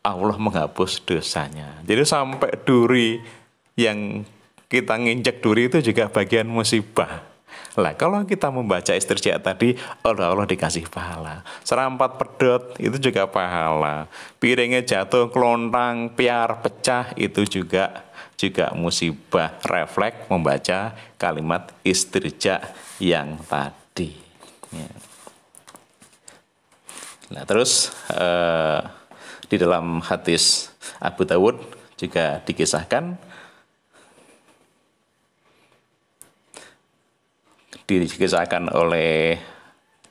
Allah 0.00 0.36
menghapus 0.40 1.04
dosanya. 1.04 1.76
Jadi 1.84 2.02
sampai 2.08 2.56
duri 2.64 3.20
yang 3.76 4.24
kita 4.72 4.96
nginjak 4.96 5.44
duri 5.44 5.68
itu 5.68 5.84
juga 5.84 6.08
bagian 6.08 6.48
musibah. 6.48 7.29
Lah 7.78 7.94
kalau 7.94 8.26
kita 8.26 8.50
membaca 8.50 8.90
istirja 8.90 9.38
tadi, 9.38 9.78
Allah 10.02 10.34
Allah 10.34 10.46
dikasih 10.46 10.90
pahala. 10.90 11.46
Serampat 11.62 12.18
pedot 12.18 12.74
itu 12.82 12.98
juga 12.98 13.30
pahala. 13.30 14.10
Piringnya 14.42 14.82
jatuh, 14.82 15.30
kelontang, 15.30 16.10
piar, 16.18 16.58
pecah 16.64 17.14
itu 17.14 17.46
juga 17.46 18.10
juga 18.40 18.72
musibah 18.72 19.60
refleks 19.68 20.26
membaca 20.32 20.96
kalimat 21.20 21.70
istirja 21.84 22.72
yang 22.96 23.36
tadi. 23.44 24.16
Ya. 24.72 24.90
Nah 27.30 27.44
terus 27.46 27.92
eh, 28.10 28.80
di 29.46 29.56
dalam 29.60 30.00
hadis 30.02 30.72
Abu 30.98 31.28
Dawud 31.28 31.60
juga 32.00 32.40
dikisahkan 32.42 33.29
dikisahkan 37.98 38.70
oleh 38.70 39.42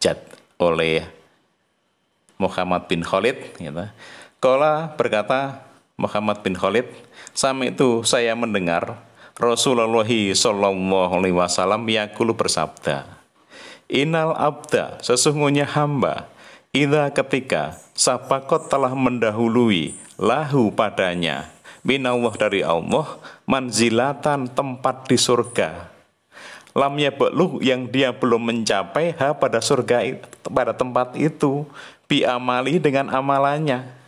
Jad 0.04 0.20
oleh 0.60 1.08
Muhammad 2.36 2.88
bin 2.92 3.04
Khalid 3.04 3.56
gitu. 3.56 3.86
Kala 4.40 4.96
berkata 4.96 5.64
Muhammad 6.00 6.40
bin 6.40 6.56
Khalid, 6.56 6.88
sama 7.36 7.68
itu 7.68 8.08
saya 8.08 8.32
mendengar 8.32 9.04
Rasulullah 9.36 10.08
Shallallahu 10.08 11.12
Alaihi 11.20 11.36
Wasallam 11.36 11.84
yakulu 11.88 12.36
bersabda, 12.36 13.04
Inal 13.92 14.32
abda 14.36 15.04
sesungguhnya 15.04 15.68
hamba, 15.68 16.32
ida 16.72 17.12
ketika 17.12 17.76
sapakot 17.92 18.72
telah 18.72 18.96
mendahului 18.96 20.00
lahu 20.16 20.72
padanya, 20.72 21.52
minallah 21.84 22.32
dari 22.40 22.64
Allah, 22.64 23.20
manzilatan 23.44 24.48
tempat 24.52 25.10
di 25.12 25.20
surga. 25.20 25.89
Lamnya 26.80 27.12
belum 27.12 27.60
yang 27.60 27.92
dia 27.92 28.16
belum 28.16 28.40
mencapai 28.40 29.12
ha 29.20 29.36
pada 29.36 29.60
surga 29.60 30.16
pada 30.48 30.72
tempat 30.72 31.20
itu 31.20 31.68
bi 32.08 32.24
amali 32.24 32.80
dengan 32.80 33.12
amalannya 33.12 34.00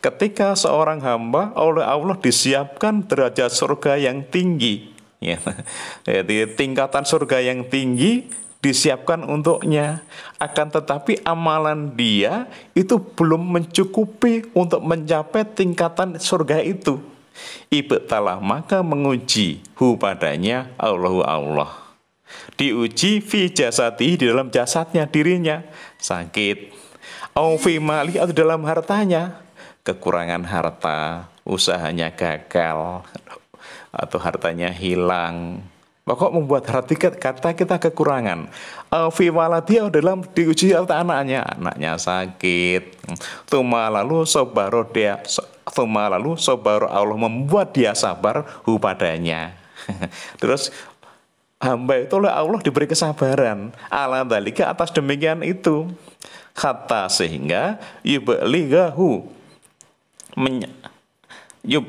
ketika 0.00 0.56
seorang 0.56 1.02
hamba 1.04 1.52
oleh 1.58 1.84
Allah 1.84 2.16
disiapkan 2.16 3.04
derajat 3.04 3.52
surga 3.52 4.00
yang 4.00 4.24
tinggi. 4.24 4.94
Ya. 5.20 5.36
Jadi 6.08 6.56
tingkatan 6.56 7.04
surga 7.04 7.44
yang 7.44 7.68
tinggi 7.68 8.28
disiapkan 8.64 9.24
untuknya. 9.24 10.04
Akan 10.40 10.72
tetapi 10.72 11.20
amalan 11.24 11.92
dia 11.92 12.48
itu 12.72 12.96
belum 12.96 13.60
mencukupi 13.60 14.48
untuk 14.56 14.80
mencapai 14.80 15.44
tingkatan 15.44 16.16
surga 16.16 16.64
itu. 16.64 17.00
Ibtalah 17.72 18.40
maka 18.40 18.84
menguji 18.84 19.64
hu 19.76 19.96
padanya 19.96 20.68
Allahu 20.76 21.24
Allah. 21.24 21.79
Diuji 22.54 23.24
fi 23.24 23.48
jasati 23.48 24.20
di 24.20 24.24
dalam 24.28 24.52
jasadnya 24.52 25.08
dirinya 25.08 25.64
sakit. 25.96 26.72
Au 27.36 27.56
fi 27.56 27.78
mali 27.78 28.18
atau 28.18 28.34
dalam 28.34 28.66
hartanya 28.66 29.40
kekurangan 29.86 30.44
harta, 30.44 31.30
usahanya 31.46 32.12
gagal, 32.12 33.06
atau 33.90 34.18
hartanya 34.20 34.70
hilang. 34.70 35.64
Pokok 36.10 36.34
membuat 36.34 36.66
hati 36.66 36.98
kata 36.98 37.54
kita 37.54 37.78
kekurangan. 37.78 38.50
Fi 39.14 39.30
dia 39.70 39.86
dalam 39.86 40.26
diuji 40.26 40.74
atas 40.74 40.90
anaknya, 40.90 41.46
anaknya 41.54 41.94
sakit. 41.94 42.98
Tuma 43.46 43.86
lalu 43.86 44.26
sobaro 44.26 44.82
dia, 44.90 45.22
tuma 45.70 46.10
lalu 46.10 46.34
sobaro 46.34 46.90
Allah 46.90 47.14
membuat 47.14 47.70
dia 47.70 47.94
sabar 47.94 48.42
hu 48.66 48.74
padanya. 48.82 49.54
Terus 50.42 50.74
hamba 51.60 52.00
itu 52.00 52.16
oleh 52.16 52.32
Allah 52.32 52.58
diberi 52.64 52.88
kesabaran. 52.88 53.70
Allah 53.92 54.24
dalika 54.24 54.72
atas 54.72 54.90
demikian 54.90 55.44
itu. 55.44 55.86
Kata 56.56 57.06
sehingga 57.06 57.78
yubaligahu 58.02 59.22
meny 60.34 60.66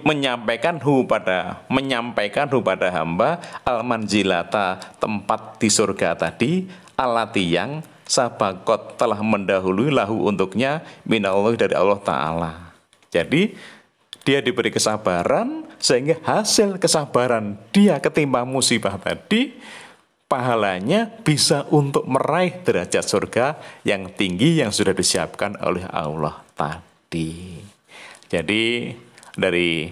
menyampaikan 0.03 0.77
hu 0.84 1.07
pada 1.07 1.63
menyampaikan 1.71 2.45
hu 2.51 2.60
pada 2.60 2.91
hamba 2.91 3.39
al 3.63 3.81
manzilata 3.88 4.77
tempat 4.99 5.57
di 5.57 5.71
surga 5.71 6.13
tadi 6.13 6.67
alati 6.99 7.55
yang 7.55 7.81
sabakot 8.03 8.99
telah 8.99 9.17
mendahului 9.23 9.89
lahu 9.89 10.27
untuknya 10.27 10.84
minallah 11.07 11.55
dari 11.55 11.71
Allah 11.71 11.99
Ta'ala. 12.03 12.51
Jadi 13.07 13.55
dia 14.27 14.43
diberi 14.43 14.69
kesabaran 14.69 15.63
sehingga 15.82 16.22
hasil 16.22 16.78
kesabaran 16.78 17.58
dia 17.74 17.98
ketimpa 17.98 18.46
musibah 18.46 19.02
tadi 19.02 19.58
pahalanya 20.30 21.12
bisa 21.26 21.67
untuk 21.74 22.08
meraih 22.08 22.63
derajat 22.63 23.04
surga 23.04 23.60
yang 23.84 24.13
tinggi 24.15 24.63
yang 24.63 24.72
sudah 24.72 24.96
disiapkan 24.96 25.60
oleh 25.60 25.84
Allah 25.91 26.39
tadi. 26.56 27.60
Jadi 28.32 28.96
dari 29.36 29.91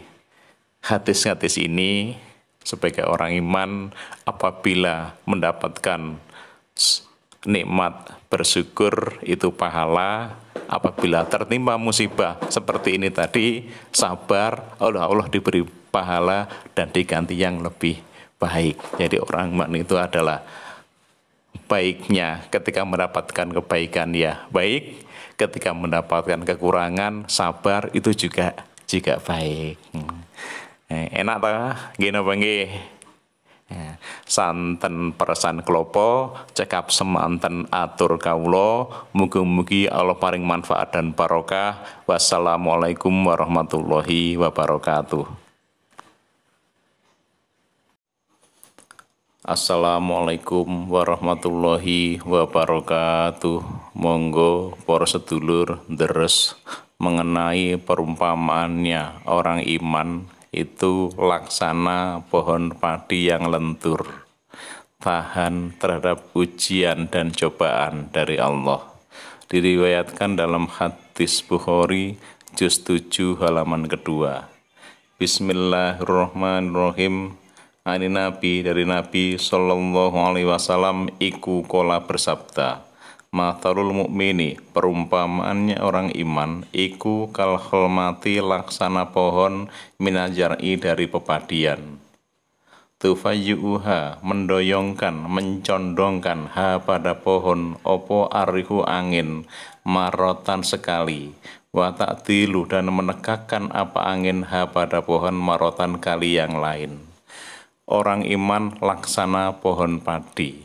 hadis-hadis 0.85 1.59
ini 1.59 2.15
sebagai 2.63 3.03
orang 3.03 3.35
iman 3.35 3.91
apabila 4.23 5.17
mendapatkan 5.27 6.15
nikmat 7.43 8.15
bersyukur 8.31 9.19
itu 9.27 9.51
pahala 9.51 10.39
apabila 10.69 11.25
tertimpa 11.27 11.75
musibah 11.75 12.37
seperti 12.51 12.95
ini 12.99 13.09
tadi 13.09 13.67
sabar 13.91 14.77
Allah 14.77 15.07
Allah 15.07 15.27
diberi 15.31 15.78
pahala 15.89 16.49
dan 16.77 16.89
diganti 16.93 17.35
yang 17.35 17.61
lebih 17.61 17.99
baik. 18.39 18.79
Jadi 18.95 19.19
orang 19.19 19.53
iman 19.53 19.75
itu 19.75 19.99
adalah 19.99 20.41
baiknya 21.69 22.47
ketika 22.49 22.81
mendapatkan 22.87 23.47
kebaikan 23.61 24.15
ya. 24.15 24.47
Baik 24.49 25.05
ketika 25.35 25.75
mendapatkan 25.75 26.43
kekurangan 26.43 27.27
sabar 27.27 27.91
itu 27.91 28.15
juga 28.15 28.55
juga 28.89 29.21
baik. 29.21 29.75
Hmm. 29.93 30.19
eh, 30.89 31.07
enak 31.21 31.37
tak 31.39 31.55
gini 32.01 32.19
bangge 32.19 32.59
ya. 33.69 33.93
santen 34.25 35.13
persan 35.13 35.61
klopo 35.61 36.33
cekap 36.57 36.89
semanten 36.89 37.69
atur 37.69 38.17
kaulo 38.17 38.89
mugi-mugi 39.13 39.85
Allah 39.85 40.17
paring 40.17 40.41
manfaat 40.41 40.95
dan 40.95 41.13
barokah. 41.13 42.03
Wassalamualaikum 42.09 43.13
warahmatullahi 43.13 44.41
wabarakatuh 44.41 45.48
Assalamualaikum 49.39 50.91
warahmatullahi 50.91 52.19
wabarakatuh. 52.27 53.63
Monggo 53.95 54.75
para 54.83 55.07
sedulur 55.07 55.79
deres 55.87 56.59
mengenai 56.99 57.79
perumpamaannya 57.79 59.23
orang 59.23 59.63
iman 59.63 60.27
itu 60.51 61.15
laksana 61.15 62.19
pohon 62.27 62.75
padi 62.75 63.31
yang 63.31 63.47
lentur. 63.47 64.27
Tahan 64.99 65.79
terhadap 65.79 66.35
ujian 66.35 67.07
dan 67.07 67.31
cobaan 67.31 68.11
dari 68.11 68.43
Allah. 68.43 68.91
Diriwayatkan 69.47 70.35
dalam 70.35 70.67
hadis 70.67 71.39
Bukhari 71.47 72.19
juz 72.59 72.83
7 72.83 73.39
halaman 73.39 73.87
kedua. 73.87 74.51
Bismillahirrahmanirrahim 75.15 77.38
ani 77.89 78.05
Nabi 78.05 78.61
dari 78.61 78.85
Nabi 78.85 79.41
Shallallahu 79.41 80.13
Alaihi 80.13 80.45
Wasallam 80.45 81.09
iku 81.17 81.65
kola 81.65 82.05
bersabda 82.05 82.89
Matarul 83.29 83.93
mukmini 83.93 84.57
perumpamaannya 84.73 85.77
orang 85.85 86.09
iman 86.17 86.65
iku 86.73 87.29
kal 87.29 87.61
mati 87.85 88.41
laksana 88.41 89.13
pohon 89.13 89.69
minajar'i 90.01 90.81
dari 90.81 91.05
pepadian. 91.05 92.01
Tufayyuha 92.97 94.25
mendoyongkan 94.25 95.13
mencondongkan 95.29 96.49
ha 96.57 96.81
pada 96.81 97.21
pohon 97.21 97.77
opo 97.85 98.33
arihu 98.33 98.81
angin 98.81 99.45
marotan 99.85 100.65
sekali. 100.65 101.29
Wa 101.69 101.93
ta'tilu 101.93 102.65
dan 102.65 102.89
menegakkan 102.89 103.69
apa 103.69 104.09
angin 104.09 104.41
ha 104.41 104.73
pada 104.73 105.05
pohon 105.05 105.37
marotan 105.37 106.01
kali 106.01 106.41
yang 106.41 106.57
lain 106.57 107.08
orang 107.89 108.21
iman 108.29 108.77
laksana 108.77 109.57
pohon 109.57 109.97
padi 109.97 110.61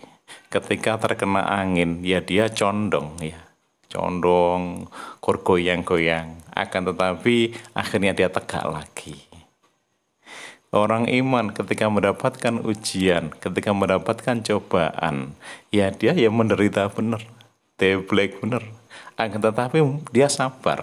ketika 0.53 1.01
terkena 1.01 1.41
angin 1.49 2.05
ya 2.05 2.21
dia 2.21 2.53
condong 2.53 3.17
ya 3.25 3.41
condong 3.89 4.93
goyang-goyang 5.25 6.37
akan 6.53 6.93
tetapi 6.93 7.57
akhirnya 7.73 8.13
dia 8.13 8.29
tegak 8.29 8.69
lagi 8.69 9.25
Orang 10.75 11.07
iman 11.07 11.55
ketika 11.55 11.87
mendapatkan 11.87 12.59
ujian, 12.67 13.31
ketika 13.39 13.71
mendapatkan 13.71 14.43
cobaan, 14.43 15.39
ya 15.71 15.95
dia 15.95 16.19
ya 16.19 16.35
menderita 16.35 16.91
benar, 16.91 17.23
teblek 17.79 18.43
benar. 18.43 18.67
Akan 19.15 19.39
tetapi 19.39 19.79
dia 20.11 20.27
sabar. 20.27 20.83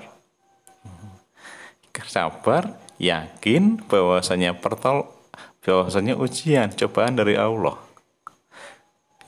Sabar, 2.08 2.80
yakin 3.04 3.84
bahwasanya 3.92 4.56
pertol 4.64 5.12
bahwasanya 5.62 6.18
ujian, 6.18 6.74
cobaan 6.74 7.18
dari 7.18 7.38
Allah. 7.38 7.78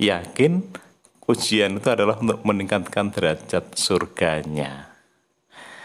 Yakin 0.01 0.65
ujian 1.29 1.77
itu 1.77 1.87
adalah 1.87 2.17
untuk 2.19 2.41
meningkatkan 2.41 3.13
derajat 3.13 3.77
surganya 3.77 4.93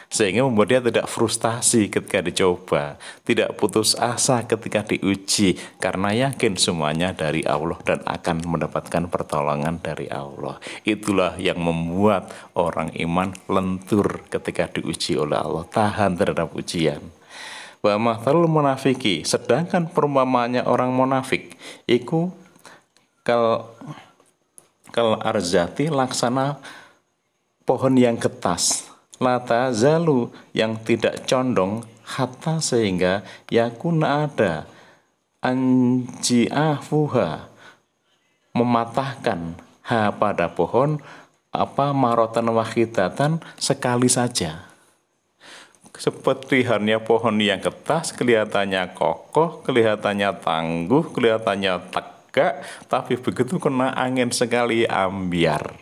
sehingga 0.08 0.40
membuat 0.44 0.68
dia 0.72 0.80
tidak 0.80 1.06
frustasi 1.06 1.92
ketika 1.92 2.24
dicoba, 2.24 2.96
tidak 3.28 3.60
putus 3.60 3.92
asa 3.92 4.40
ketika 4.48 4.80
diuji, 4.88 5.60
karena 5.76 6.28
yakin 6.28 6.56
semuanya 6.56 7.12
dari 7.12 7.44
Allah 7.44 7.76
dan 7.84 8.00
akan 8.08 8.36
mendapatkan 8.48 9.04
pertolongan 9.12 9.76
dari 9.84 10.08
Allah. 10.08 10.56
Itulah 10.88 11.36
yang 11.36 11.60
membuat 11.60 12.32
orang 12.56 12.88
iman 12.96 13.36
lentur 13.52 14.24
ketika 14.32 14.72
diuji 14.72 15.20
oleh 15.20 15.36
Allah, 15.36 15.68
tahan 15.68 16.16
terhadap 16.16 16.56
ujian. 16.56 17.17
Wa 17.88 17.96
mathalul 17.96 18.52
munafiki, 18.52 19.24
sedangkan 19.24 19.88
perumpamaannya 19.88 20.68
orang 20.68 20.92
munafik, 20.92 21.56
iku 21.88 22.28
kal 23.24 23.72
kal 24.92 25.16
arzati 25.24 25.88
laksana 25.88 26.60
pohon 27.64 27.96
yang 27.96 28.20
ketas 28.20 28.88
lata 29.20 29.72
zalu 29.74 30.28
yang 30.54 30.78
tidak 30.84 31.24
condong 31.26 31.82
hatta 32.06 32.60
sehingga 32.62 33.26
yakuna 33.50 34.30
ada 34.30 34.64
anji'afuha 35.44 37.30
mematahkan 38.56 39.58
ha 39.84 40.08
pada 40.14 40.48
pohon 40.52 41.02
apa 41.52 41.92
marotan 41.92 42.48
wahidatan 42.52 43.42
sekali 43.58 44.08
saja 44.08 44.67
seperti 45.98 46.62
halnya 46.62 47.02
pohon 47.02 47.42
yang 47.42 47.58
ketas 47.58 48.14
kelihatannya 48.14 48.94
kokoh 48.94 49.66
kelihatannya 49.66 50.30
tangguh 50.38 51.10
kelihatannya 51.10 51.90
tegak 51.90 52.62
tapi 52.86 53.18
begitu 53.18 53.58
kena 53.58 53.92
angin 53.98 54.30
sekali 54.30 54.86
ambiar 54.86 55.74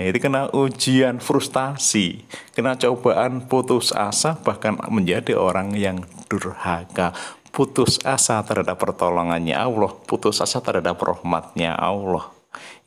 itu 0.00 0.16
kena 0.16 0.48
ujian 0.56 1.20
frustasi, 1.20 2.24
kena 2.56 2.72
cobaan 2.80 3.44
putus 3.44 3.92
asa, 3.92 4.32
bahkan 4.40 4.78
menjadi 4.88 5.36
orang 5.36 5.76
yang 5.76 6.00
durhaka, 6.32 7.12
putus 7.52 8.00
asa 8.06 8.40
terhadap 8.40 8.80
pertolongannya 8.80 9.52
Allah, 9.52 9.92
putus 10.08 10.40
asa 10.40 10.64
terhadap 10.64 10.96
rahmatnya 10.96 11.76
Allah. 11.76 12.32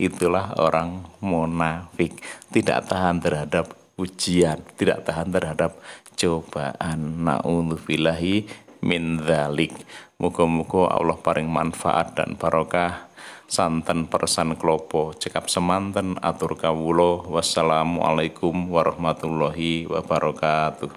Itulah 0.02 0.58
orang 0.58 1.06
munafik, 1.22 2.18
tidak 2.50 2.90
tahan 2.90 3.22
terhadap 3.22 3.83
ujian, 4.00 4.62
tidak 4.78 5.06
tahan 5.06 5.30
terhadap 5.30 5.78
cobaan. 6.18 7.26
Na'udzubillahi 7.26 8.48
min 8.84 9.22
dzalik. 9.22 9.74
Muga-muga 10.22 10.94
Allah 10.94 11.18
paring 11.20 11.50
manfaat 11.50 12.16
dan 12.16 12.40
barokah 12.40 13.14
santen 13.54 14.10
persan 14.10 14.58
klopo 14.58 15.14
cekap 15.14 15.46
semanten 15.46 16.18
atur 16.26 16.58
kawulo 16.58 17.22
wassalamualaikum 17.30 18.72
warahmatullahi 18.72 19.86
wabarakatuh 19.86 20.90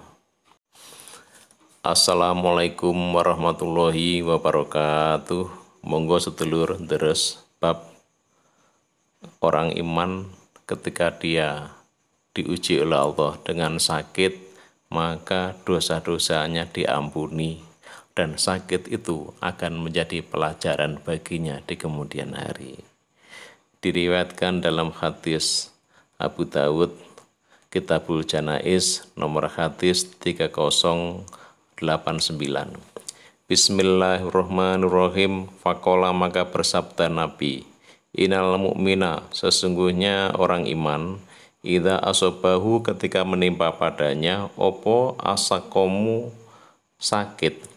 Assalamualaikum 1.85 2.97
warahmatullahi 3.13 4.25
wabarakatuh 4.25 5.45
monggo 5.85 6.17
sedulur 6.17 6.81
deres 6.81 7.45
bab 7.61 7.85
orang 9.37 9.77
iman 9.77 10.25
ketika 10.65 11.13
dia 11.13 11.76
diuji 12.37 12.85
oleh 12.85 13.01
Allah 13.01 13.33
dengan 13.41 13.81
sakit 13.81 14.45
maka 14.93 15.57
dosa-dosanya 15.65 16.69
diampuni 16.69 17.65
dan 18.13 18.37
sakit 18.37 18.93
itu 18.93 19.33
akan 19.41 19.81
menjadi 19.81 20.21
pelajaran 20.21 21.01
baginya 21.01 21.61
di 21.65 21.75
kemudian 21.77 22.37
hari. 22.37 22.77
Diriwayatkan 23.81 24.61
dalam 24.61 24.93
hadis 24.93 25.73
Abu 26.17 26.49
Dawud 26.49 26.93
Kitabul 27.67 28.23
Janais 28.23 29.03
nomor 29.13 29.51
hadis 29.53 30.07
3089. 30.23 31.27
Bismillahirrahmanirrahim. 33.45 35.51
Fakola 35.61 36.09
maka 36.15 36.47
bersabda 36.47 37.11
Nabi, 37.11 37.67
Inal 38.17 38.57
mu'mina, 38.57 39.29
sesungguhnya 39.29 40.33
orang 40.39 40.65
iman, 40.71 41.19
Ida 41.67 41.99
asobahu 41.99 42.79
ketika 42.79 43.27
menimpa 43.27 43.75
padanya, 43.75 44.47
opo 44.55 45.19
asakomu 45.19 46.31
sakit, 46.95 47.67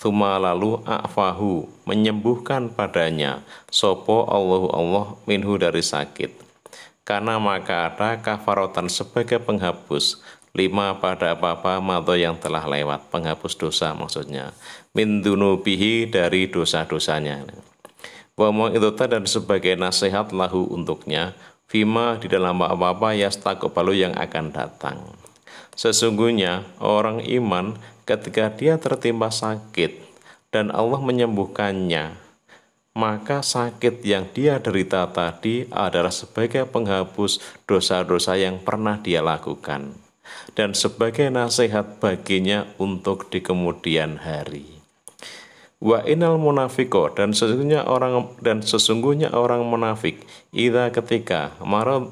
Thuma 0.00 0.40
lalu 0.40 0.80
a'fahu 0.88 1.68
menyembuhkan 1.84 2.72
padanya 2.72 3.44
sopo 3.68 4.24
Allahu 4.24 4.68
Allah 4.72 5.06
minhu 5.28 5.60
dari 5.60 5.84
sakit. 5.84 6.32
Karena 7.04 7.36
maka 7.36 7.92
ada 7.92 8.16
kafarotan 8.16 8.88
sebagai 8.88 9.36
penghapus 9.44 10.24
lima 10.56 10.96
pada 10.96 11.36
apa-apa 11.36 11.84
mato 11.84 12.16
yang 12.16 12.40
telah 12.40 12.64
lewat 12.64 13.12
penghapus 13.12 13.60
dosa 13.60 13.92
maksudnya 13.92 14.56
min 14.96 15.20
dunubihi 15.20 16.08
dari 16.08 16.48
dosa-dosanya. 16.48 17.44
Wa 18.40 18.48
itu 18.72 18.88
dan 19.04 19.28
sebagai 19.28 19.76
nasihat 19.76 20.32
lahu 20.32 20.64
untuknya 20.72 21.36
fima 21.70 22.18
di 22.18 22.26
dalam 22.26 22.58
apa-apa 22.58 23.14
yastakobalu 23.14 24.02
yang 24.02 24.14
akan 24.18 24.50
datang. 24.50 24.98
Sesungguhnya 25.78 26.66
orang 26.82 27.22
iman 27.22 27.78
ketika 28.02 28.50
dia 28.50 28.74
tertimpa 28.82 29.30
sakit 29.30 30.02
dan 30.50 30.74
Allah 30.74 30.98
menyembuhkannya, 30.98 32.18
maka 32.98 33.46
sakit 33.46 34.02
yang 34.02 34.26
dia 34.34 34.58
derita 34.58 35.06
tadi 35.14 35.70
adalah 35.70 36.10
sebagai 36.10 36.66
penghapus 36.66 37.38
dosa-dosa 37.70 38.34
yang 38.34 38.58
pernah 38.58 38.98
dia 38.98 39.22
lakukan 39.22 39.94
dan 40.58 40.74
sebagai 40.74 41.30
nasihat 41.30 42.02
baginya 42.02 42.66
untuk 42.82 43.30
di 43.30 43.38
kemudian 43.38 44.18
hari. 44.18 44.79
Wa 45.80 46.04
inal 46.04 46.36
munafiko 46.36 47.08
dan 47.08 47.32
sesungguhnya 47.32 47.88
orang 47.88 48.36
dan 48.44 48.60
sesungguhnya 48.60 49.32
orang 49.32 49.64
munafik 49.64 50.28
ida 50.52 50.92
ketika 50.92 51.56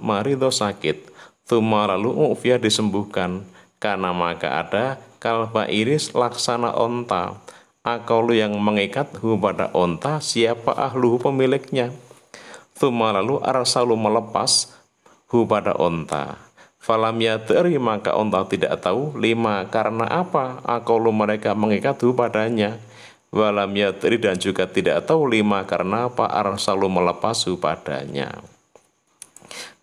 marido 0.01 0.49
sakit 0.49 1.13
tuma 1.45 1.85
lalu 1.85 2.33
ufia 2.33 2.57
disembuhkan 2.57 3.45
karena 3.77 4.17
maka 4.17 4.65
ada 4.65 4.97
kalba 5.21 5.69
iris 5.69 6.17
laksana 6.17 6.73
onta 6.81 7.37
akalu 7.85 8.37
yang 8.37 8.57
mengikat 8.57 9.09
hu 9.21 9.41
pada 9.41 9.73
onta 9.73 10.21
siapa 10.21 10.77
ahlu 10.77 11.17
pemiliknya. 11.17 11.93
Tuma 12.77 13.11
lalu 13.11 13.43
arsalu 13.43 13.99
melepas 13.99 14.71
hu 15.33 15.49
pada 15.49 15.75
onta. 15.75 16.39
Falam 16.79 17.19
yadri 17.21 17.77
maka 17.77 18.15
onta 18.15 18.47
tidak 18.49 18.81
tahu 18.81 19.13
lima 19.19 19.67
karena 19.69 20.09
apa? 20.09 20.63
Akalu 20.65 21.11
mereka 21.11 21.53
mengikat 21.53 21.99
hu 22.01 22.15
padanya 22.15 22.79
Walam 23.29 23.77
yadri 23.77 24.17
dan 24.17 24.41
juga 24.41 24.65
tidak 24.65 25.05
tahu 25.05 25.29
lima 25.29 25.61
karena 25.69 26.09
apa 26.09 26.25
arsalu 26.33 26.89
melepas 26.89 27.45
hu 27.45 27.61
padanya 27.61 28.41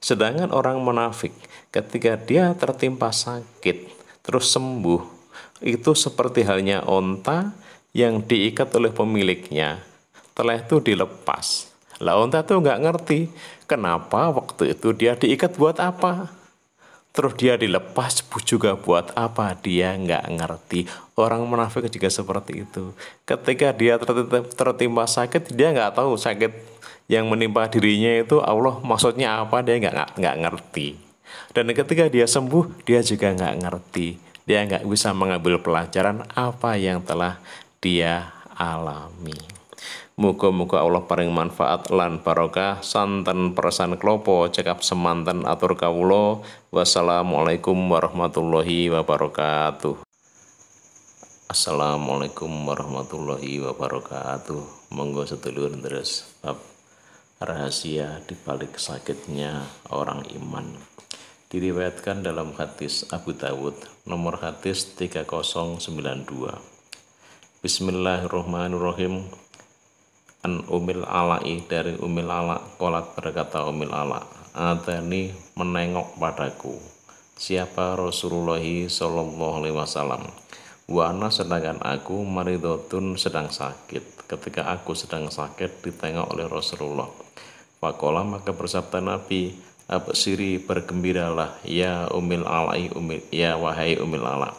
Sedangkan 0.01 0.53
orang 0.53 0.81
munafik 0.81 1.33
ketika 1.69 2.17
dia 2.17 2.53
tertimpa 2.57 3.09
sakit 3.09 3.89
terus 4.25 4.49
sembuh 4.53 5.01
itu 5.65 5.97
seperti 5.97 6.45
halnya 6.45 6.85
onta 6.85 7.57
yang 7.95 8.21
diikat 8.21 8.69
oleh 8.75 8.91
pemiliknya. 8.91 9.79
Setelah 10.13 10.59
itu 10.59 10.83
dilepas. 10.83 11.71
Lah 12.03 12.19
onta 12.19 12.43
tuh 12.43 12.59
nggak 12.59 12.81
ngerti 12.83 13.31
kenapa 13.65 14.35
waktu 14.35 14.75
itu 14.75 14.91
dia 14.91 15.15
diikat 15.15 15.55
buat 15.55 15.79
apa. 15.79 16.44
Terus 17.15 17.33
dia 17.39 17.55
dilepas 17.55 18.19
juga 18.43 18.75
buat 18.75 19.15
apa 19.15 19.55
dia 19.55 19.95
nggak 19.95 20.35
ngerti. 20.35 20.85
Orang 21.15 21.47
munafik 21.47 21.87
juga 21.87 22.11
seperti 22.11 22.67
itu. 22.67 22.91
Ketika 23.23 23.71
dia 23.71 23.95
tertimpa 24.53 25.07
sakit 25.07 25.55
dia 25.55 25.71
nggak 25.71 25.95
tahu 25.95 26.19
sakit 26.19 26.51
yang 27.07 27.31
menimpa 27.31 27.71
dirinya 27.71 28.19
itu 28.19 28.43
Allah 28.43 28.77
maksudnya 28.83 29.39
apa 29.39 29.63
dia 29.63 29.79
nggak 29.79 30.19
nggak 30.19 30.35
ngerti. 30.43 30.99
Dan 31.55 31.71
ketika 31.71 32.11
dia 32.11 32.27
sembuh 32.27 32.83
dia 32.83 32.99
juga 32.99 33.31
nggak 33.31 33.55
ngerti. 33.63 34.07
Dia 34.45 34.61
nggak 34.67 34.85
bisa 34.85 35.15
mengambil 35.15 35.57
pelajaran 35.57 36.27
apa 36.35 36.77
yang 36.77 37.01
telah 37.01 37.41
dia 37.79 38.29
alami 38.53 39.54
Muga-muga 40.15 40.79
Allah 40.79 41.03
paring 41.03 41.27
manfaat 41.27 41.91
lan 41.91 42.23
barokah. 42.23 42.79
Santen 42.79 43.51
perasaan 43.51 43.99
klopo 43.99 44.47
cekap 44.47 44.79
semanten 44.79 45.43
atur 45.43 45.75
kawulo 45.75 46.39
wassalamualaikum 46.71 47.75
warahmatullahi 47.91 48.87
wabarakatuh. 48.95 50.07
Assalamualaikum 51.51 52.47
warahmatullahi 52.47 53.59
wabarakatuh. 53.59 54.95
Monggo 54.95 55.27
sedulur 55.27 55.75
terus 55.83 56.23
bab 56.39 56.63
rahasia 57.43 58.23
di 58.23 58.39
balik 58.39 58.79
sakitnya 58.79 59.67
orang 59.91 60.23
iman. 60.31 60.79
Diriwayatkan 61.51 62.23
dalam 62.23 62.55
hadis 62.55 63.03
Abu 63.11 63.35
Dawud 63.35 63.75
nomor 64.07 64.39
hadis 64.39 64.95
3092 64.95 66.75
Bismillahirrahmanirrahim 67.65 69.25
an 70.45 70.61
umil 70.69 71.01
ala'i 71.09 71.65
dari 71.65 71.97
umil 71.97 72.29
ala 72.29 72.61
kolat 72.77 73.17
berkata 73.17 73.65
umil 73.65 73.89
ala 73.89 74.21
adani 74.53 75.33
menengok 75.57 76.21
padaku. 76.21 76.77
Siapa 77.35 77.97
Rasulullah 77.97 78.61
Shallallahu 78.61 79.59
Alaihi 79.59 79.75
Wasallam? 79.75 80.23
Wana 80.85 81.33
sedangkan 81.33 81.81
aku 81.81 82.21
maridotun 82.23 83.17
sedang 83.17 83.49
sakit. 83.49 84.29
Ketika 84.29 84.69
aku 84.69 84.93
sedang 84.93 85.33
sakit 85.33 85.81
ditengok 85.81 86.31
oleh 86.31 86.45
Rasulullah. 86.45 87.09
Fakola 87.81 88.21
maka 88.21 88.53
bersabda 88.53 89.01
Nabi 89.01 89.57
Absiri 89.85 90.57
bergembiralah 90.57 91.61
ya 91.61 92.09
umil 92.09 92.41
ala'i 92.41 92.89
umil 92.97 93.21
ya 93.29 93.53
wahai 93.53 94.01
umil 94.01 94.25
ala. 94.25 94.49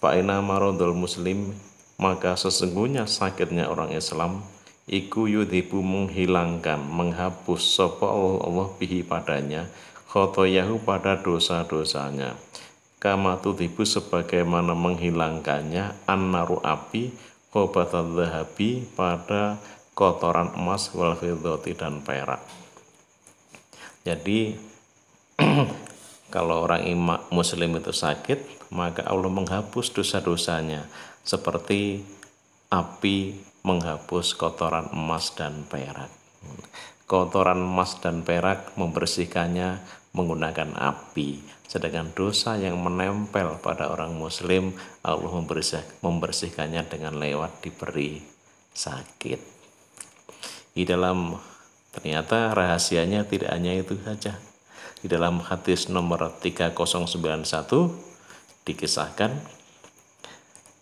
Fa'ina 0.00 0.40
marodul 0.40 0.96
muslim 0.96 1.52
maka 2.00 2.36
sesungguhnya 2.40 3.04
sakitnya 3.04 3.68
orang 3.68 3.92
Islam 3.92 4.40
iku 4.86 5.26
yudhibu 5.26 5.82
menghilangkan 5.82 6.78
menghapus 6.78 7.58
sopa 7.58 8.06
Allah, 8.06 8.38
Allah 8.46 8.68
bihi 8.78 9.02
padanya 9.02 9.66
khotoyahu 10.06 10.80
pada 10.86 11.18
dosa-dosanya. 11.18 12.38
Kama 12.96 13.36
tudhibu 13.42 13.84
sebagaimana 13.84 14.72
menghilangkannya 14.72 16.08
annaru 16.08 16.62
api 16.64 17.12
kobatat 17.52 18.16
zahabi 18.16 18.88
pada 18.96 19.60
kotoran 19.92 20.56
emas 20.56 20.88
wal 20.96 21.18
dan 21.76 22.00
perak. 22.00 22.40
Jadi 24.06 24.56
kalau 26.34 26.64
orang 26.64 26.88
imak 26.88 27.28
muslim 27.34 27.76
itu 27.76 27.92
sakit 27.92 28.70
maka 28.72 29.04
Allah 29.04 29.28
menghapus 29.28 29.92
dosa-dosanya. 29.92 30.88
Seperti 31.26 32.00
api 32.70 33.34
menghapus 33.66 34.38
kotoran 34.38 34.86
emas 34.94 35.34
dan 35.34 35.66
perak. 35.66 36.08
Kotoran 37.10 37.58
emas 37.58 37.98
dan 37.98 38.22
perak 38.22 38.78
membersihkannya 38.78 39.82
menggunakan 40.14 40.78
api, 40.78 41.42
sedangkan 41.66 42.14
dosa 42.14 42.54
yang 42.56 42.78
menempel 42.78 43.58
pada 43.58 43.90
orang 43.90 44.14
muslim 44.14 44.70
Allah 45.02 45.28
membersih, 45.28 45.82
membersihkannya 46.00 46.86
dengan 46.86 47.18
lewat 47.18 47.66
diberi 47.66 48.22
sakit. 48.70 49.40
Di 50.72 50.86
dalam 50.86 51.34
ternyata 51.90 52.54
rahasianya 52.54 53.26
tidak 53.26 53.50
hanya 53.50 53.74
itu 53.74 53.98
saja. 54.00 54.38
Di 54.96 55.10
dalam 55.10 55.42
hadis 55.42 55.92
nomor 55.92 56.38
3091 56.40 57.18
dikisahkan 58.66 59.30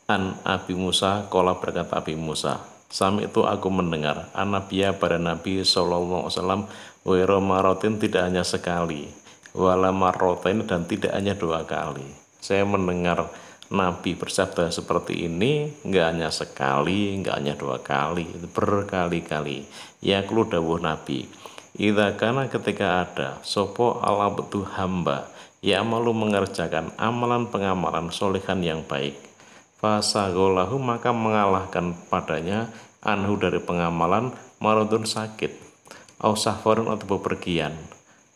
An 0.04 0.36
Abi 0.44 0.76
Musa, 0.76 1.32
kola 1.32 1.56
berkata 1.56 1.96
Abi 1.96 2.12
Musa, 2.12 2.73
Sami 2.94 3.26
itu 3.26 3.42
aku 3.42 3.74
mendengar 3.74 4.30
Anabiya 4.38 4.94
pada 4.94 5.18
Nabi 5.18 5.66
Sallallahu 5.66 6.30
Alaihi 6.30 6.38
Wasallam 6.38 6.62
Wero 7.02 7.42
marotin 7.42 7.98
tidak 7.98 8.30
hanya 8.30 8.46
sekali 8.46 9.10
Wala 9.50 9.90
marotin 9.90 10.62
dan 10.62 10.86
tidak 10.86 11.10
hanya 11.10 11.34
dua 11.34 11.66
kali 11.66 12.06
Saya 12.38 12.62
mendengar 12.62 13.34
Nabi 13.74 14.14
bersabda 14.14 14.70
seperti 14.70 15.26
ini 15.26 15.72
nggak 15.82 16.06
hanya 16.14 16.28
sekali, 16.28 17.16
nggak 17.18 17.34
hanya 17.34 17.54
dua 17.56 17.80
kali, 17.80 18.28
berkali-kali. 18.52 19.64
Ya 20.04 20.20
kelu 20.20 20.52
dawuh 20.52 20.78
Nabi. 20.78 21.24
Ida 21.74 22.12
karena 22.14 22.46
ketika 22.46 23.02
ada 23.02 23.40
sopo 23.40 24.04
ala 24.04 24.28
betu 24.30 24.62
hamba, 24.62 25.26
ya 25.64 25.80
malu 25.80 26.12
mengerjakan 26.12 26.92
amalan 27.00 27.48
pengamalan 27.48 28.12
solehan 28.12 28.60
yang 28.60 28.84
baik 28.84 29.16
fasagolahu 29.78 30.76
maka 30.78 31.10
mengalahkan 31.10 31.96
padanya 32.10 32.70
anhu 33.04 33.36
dari 33.36 33.60
pengamalan 33.60 34.32
maradun 34.58 35.04
sakit 35.04 35.52
au 36.24 36.34
safarun 36.38 36.88
atau 36.88 37.18
bepergian. 37.18 37.76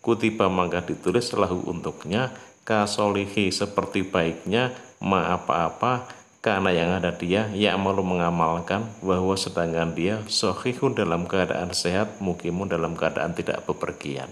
Kutiba 0.04 0.46
maka 0.52 0.84
ditulis 0.84 1.32
lahu 1.34 1.64
untuknya 1.66 2.30
kasolihi 2.68 3.48
seperti 3.48 4.04
baiknya 4.04 4.76
ma 5.00 5.32
apa-apa 5.32 6.04
karena 6.38 6.70
yang 6.70 6.90
ada 6.94 7.10
dia 7.10 7.50
ya 7.50 7.74
malu 7.74 8.06
mengamalkan 8.06 8.86
bahwa 9.02 9.34
sedangkan 9.34 9.90
dia 9.96 10.22
sohihun 10.30 10.94
dalam 10.94 11.26
keadaan 11.26 11.74
sehat 11.74 12.22
mukimun 12.22 12.70
dalam 12.70 12.94
keadaan 12.94 13.34
tidak 13.34 13.66
bepergian. 13.66 14.30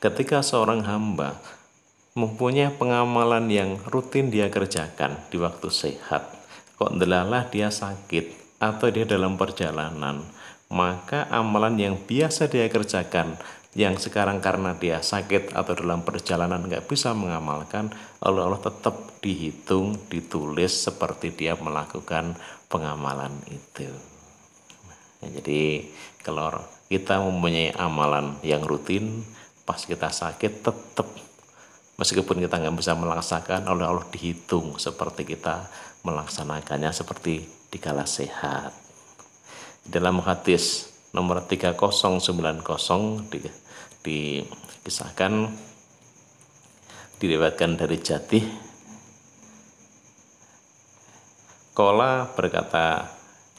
Ketika 0.00 0.40
seorang 0.40 0.84
hamba 0.88 1.36
mempunyai 2.14 2.70
pengamalan 2.70 3.50
yang 3.50 3.74
rutin 3.90 4.30
dia 4.30 4.46
kerjakan 4.46 5.18
di 5.34 5.36
waktu 5.42 5.66
sehat. 5.66 6.30
Kok 6.78 6.94
delalah 6.94 7.50
dia 7.50 7.74
sakit 7.74 8.58
atau 8.62 8.86
dia 8.94 9.02
dalam 9.02 9.34
perjalanan, 9.34 10.22
maka 10.70 11.26
amalan 11.34 11.74
yang 11.74 11.94
biasa 11.98 12.46
dia 12.46 12.70
kerjakan 12.70 13.34
yang 13.74 13.98
sekarang 13.98 14.38
karena 14.38 14.78
dia 14.78 15.02
sakit 15.02 15.58
atau 15.58 15.74
dalam 15.74 16.06
perjalanan 16.06 16.62
nggak 16.62 16.86
bisa 16.86 17.10
mengamalkan, 17.10 17.90
Allah 18.22 18.46
Allah 18.46 18.62
tetap 18.62 19.18
dihitung, 19.18 19.98
ditulis 20.06 20.70
seperti 20.70 21.34
dia 21.34 21.58
melakukan 21.58 22.38
pengamalan 22.70 23.34
itu. 23.50 23.90
Nah, 25.18 25.28
jadi 25.34 25.90
kalau 26.22 26.62
kita 26.86 27.18
mempunyai 27.18 27.74
amalan 27.74 28.38
yang 28.46 28.62
rutin, 28.62 29.26
pas 29.66 29.82
kita 29.82 30.14
sakit 30.14 30.62
tetap 30.62 31.10
Meskipun 31.94 32.42
kita 32.42 32.58
nggak 32.58 32.74
bisa 32.74 32.98
melaksanakan, 32.98 33.70
oleh 33.70 33.86
Allah 33.86 34.06
dihitung 34.10 34.82
seperti 34.82 35.22
kita 35.22 35.70
melaksanakannya 36.02 36.90
seperti 36.90 37.46
di 37.70 37.78
kala 37.78 38.02
sehat. 38.02 38.74
Dalam 39.86 40.18
hadis 40.26 40.90
nomor 41.14 41.46
3090 41.46 43.30
di, 43.30 43.38
dikisahkan 44.02 45.32
diriwayatkan 47.22 47.70
dari 47.78 47.96
Jati 48.02 48.40
Kola 51.74 52.30
berkata 52.30 53.10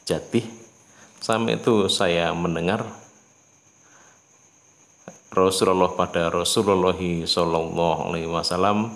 Jati 0.08 0.40
sampai 1.20 1.60
itu 1.60 1.88
saya 1.92 2.32
mendengar 2.32 2.84
Rasulullah 5.32 5.94
pada 5.94 6.28
Rasulullah 6.28 6.96
Shallallahu 6.98 8.10
Alaihi 8.10 8.30
Wasallam 8.30 8.92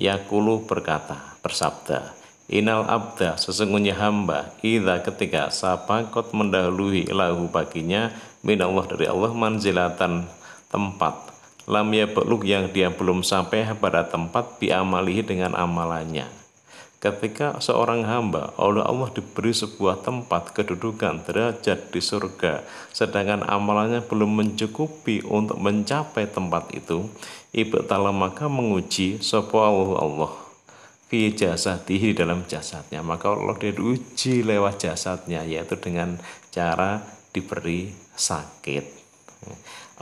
Yakulu 0.00 0.64
berkata 0.64 1.36
bersabda 1.44 2.16
Inal 2.50 2.88
abda 2.88 3.38
sesungguhnya 3.38 3.94
hamba 3.94 4.50
Ida 4.64 4.98
ketika 5.04 5.52
sapakot 5.54 6.32
mendahului 6.34 7.06
lahu 7.12 7.46
baginya 7.46 8.10
Min 8.40 8.58
Allah 8.64 8.88
dari 8.88 9.04
Allah 9.04 9.36
manzilatan 9.36 10.24
tempat. 10.72 11.28
Lam 11.68 11.92
ya 11.92 12.08
yang 12.42 12.72
dia 12.72 12.88
belum 12.88 13.20
sampai 13.20 13.68
pada 13.76 14.02
tempat 14.08 14.56
Biamalihi 14.56 15.22
dengan 15.22 15.52
amalannya 15.52 16.39
ketika 17.00 17.56
seorang 17.64 18.04
hamba 18.04 18.52
oleh 18.60 18.84
Allah 18.84 19.08
diberi 19.08 19.56
sebuah 19.56 20.04
tempat 20.04 20.52
kedudukan 20.52 21.24
derajat 21.24 21.88
di 21.88 22.00
surga. 22.04 22.60
Sedangkan 22.92 23.40
amalannya 23.48 24.04
belum 24.04 24.36
mencukupi 24.36 25.24
untuk 25.24 25.56
mencapai 25.56 26.28
tempat 26.28 26.68
itu 26.76 27.08
ibtala 27.56 28.12
maka 28.12 28.52
menguji 28.52 29.16
sapa 29.24 29.72
Allah 29.72 30.32
fi 31.08 31.32
jasadihi 31.32 32.12
dalam 32.12 32.44
jasadnya. 32.44 33.00
Maka 33.00 33.32
Allah 33.32 33.56
diuji 33.56 34.44
lewat 34.44 34.84
jasadnya 34.84 35.40
yaitu 35.48 35.80
dengan 35.80 36.20
cara 36.52 37.00
diberi 37.32 37.96
sakit. 38.12 39.00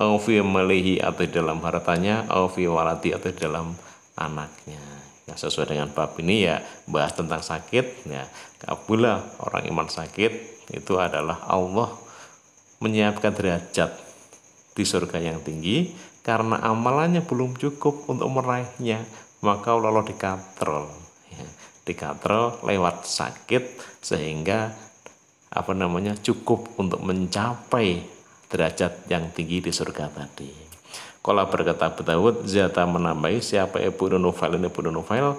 Au 0.02 0.18
fi 0.18 0.42
atau 0.42 1.22
di 1.22 1.30
dalam 1.30 1.62
hartanya 1.62 2.26
au 2.26 2.50
fi 2.50 2.66
atau 2.66 3.30
di 3.30 3.38
dalam 3.38 3.78
anaknya 4.18 4.97
ya 5.28 5.36
sesuai 5.36 5.76
dengan 5.76 5.92
bab 5.92 6.16
ini 6.16 6.48
ya 6.48 6.64
bahas 6.88 7.12
tentang 7.12 7.44
sakit. 7.44 8.08
Ya 8.08 8.24
apabila 8.64 9.20
orang 9.44 9.68
iman 9.68 9.88
sakit 9.92 10.64
itu 10.72 10.96
adalah 10.96 11.44
Allah 11.44 11.92
menyiapkan 12.80 13.36
derajat 13.36 13.92
di 14.72 14.84
surga 14.88 15.20
yang 15.20 15.44
tinggi. 15.44 15.92
Karena 16.24 16.60
amalannya 16.60 17.24
belum 17.24 17.56
cukup 17.56 18.04
untuk 18.12 18.28
meraihnya 18.28 19.00
maka 19.40 19.72
Allah 19.72 20.04
dikatrol 20.04 20.90
ya, 21.30 21.48
dikatrol 21.86 22.58
lewat 22.66 23.06
sakit 23.06 23.80
sehingga 24.02 24.74
apa 25.48 25.72
namanya 25.72 26.12
cukup 26.20 26.76
untuk 26.76 27.00
mencapai 27.00 28.04
derajat 28.52 29.08
yang 29.08 29.32
tinggi 29.32 29.64
di 29.64 29.72
surga 29.72 30.12
tadi. 30.12 30.67
Kalau 31.18 31.44
berkata 31.50 31.90
Abu 31.90 32.06
Dawud, 32.06 32.46
Zata 32.46 32.86
menambahi 32.86 33.42
siapa 33.42 33.82
Ibu 33.82 34.16
Nufail 34.16 34.56
ini 34.56 34.70
Ibu 34.70 34.80
Nufail 34.88 35.34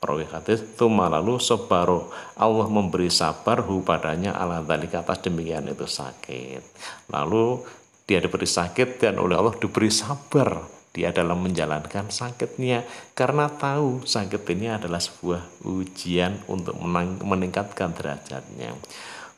perawi 0.00 0.24
hadis 0.32 0.64
itu 0.64 0.88
lalu 0.88 1.36
sebaro 1.36 2.08
Allah 2.40 2.66
memberi 2.72 3.12
sabar 3.12 3.60
hu 3.60 3.84
padanya 3.84 4.32
ala 4.32 4.64
dalika 4.64 5.04
atas 5.04 5.20
demikian 5.20 5.68
itu 5.68 5.84
sakit. 5.84 6.64
Lalu 7.12 7.60
dia 8.08 8.18
diberi 8.24 8.48
sakit 8.48 8.96
dan 8.96 9.20
oleh 9.20 9.36
Allah 9.36 9.54
diberi 9.60 9.92
sabar. 9.92 10.64
Dia 10.90 11.14
dalam 11.14 11.38
menjalankan 11.46 12.10
sakitnya. 12.10 12.82
Karena 13.14 13.46
tahu 13.46 14.02
sakit 14.02 14.42
ini 14.50 14.74
adalah 14.74 14.98
sebuah 14.98 15.62
ujian 15.62 16.34
untuk 16.50 16.74
meningkatkan 17.22 17.94
derajatnya 17.94 18.74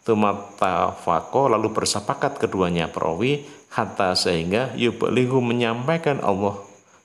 Tumatafako 0.02 1.54
lalu 1.54 1.70
bersepakat 1.70 2.42
keduanya 2.42 2.90
perawi 2.90 3.46
hatta 3.70 4.18
sehingga 4.18 4.74
yubalihu 4.74 5.38
menyampaikan 5.38 6.18
Allah 6.20 6.58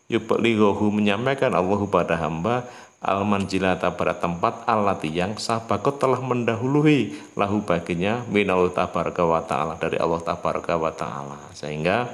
yubalihu 0.09 0.87
menyampaikan 0.89 1.53
Allah 1.53 1.79
pada 1.85 2.15
hamba 2.17 2.65
al 2.97 3.21
manjilata 3.27 3.93
pada 3.93 4.17
tempat 4.17 4.65
alati 4.65 5.13
yang 5.13 5.37
sabakot 5.37 6.01
telah 6.01 6.17
mendahului 6.17 7.13
lahu 7.37 7.61
baginya 7.61 8.25
minal 8.25 8.73
tabaraka 8.73 9.21
wa 9.21 9.41
ta'ala 9.45 9.77
dari 9.77 10.01
Allah 10.01 10.17
tabaraka 10.25 10.73
wa 10.81 10.89
ta'ala. 10.89 11.37
Sehingga 11.53 12.09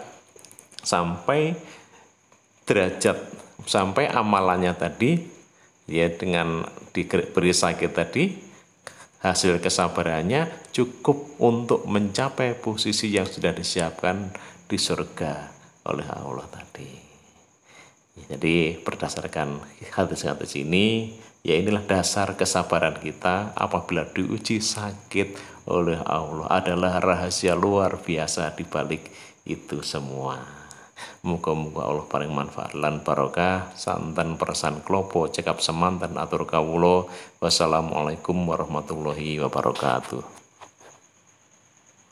sampai 0.84 1.56
derajat 2.67 3.15
sampai 3.63 4.12
amalannya 4.12 4.76
tadi 4.76 5.24
ya 5.88 6.12
dengan 6.12 6.67
diberi 6.91 7.56
sakit 7.56 7.91
tadi 7.96 8.24
hasil 9.24 9.63
kesabarannya 9.63 10.52
cukup 10.74 11.38
untuk 11.38 11.86
mencapai 11.86 12.58
posisi 12.58 13.14
yang 13.14 13.30
sudah 13.30 13.54
disiapkan 13.54 14.34
di 14.66 14.78
surga 14.82 15.54
oleh 15.86 16.08
Allah 16.10 16.50
tadi. 16.50 16.90
Jadi 18.14 18.82
berdasarkan 18.82 19.62
hadis-hadis 19.94 20.58
ini, 20.58 21.14
ya 21.46 21.58
inilah 21.58 21.86
dasar 21.86 22.34
kesabaran 22.34 22.98
kita 22.98 23.54
apabila 23.54 24.10
diuji 24.10 24.62
sakit 24.62 25.38
oleh 25.70 26.02
Allah 26.02 26.50
adalah 26.50 26.98
rahasia 26.98 27.54
luar 27.54 28.02
biasa 28.02 28.54
di 28.58 28.66
balik 28.66 29.14
itu 29.46 29.86
semua. 29.86 30.42
Muka-muka 31.24 31.82
Allah 31.84 32.06
paling 32.06 32.32
manfaat 32.34 32.76
lan 32.76 33.02
barokah 33.02 33.72
santan 33.78 34.36
persan 34.36 34.84
klopo 34.84 35.30
cekap 35.30 35.64
semantan 35.64 36.20
atur 36.20 36.44
kawulo 36.44 37.08
wassalamualaikum 37.40 38.36
warahmatullahi 38.44 39.40
wabarakatuh 39.40 40.33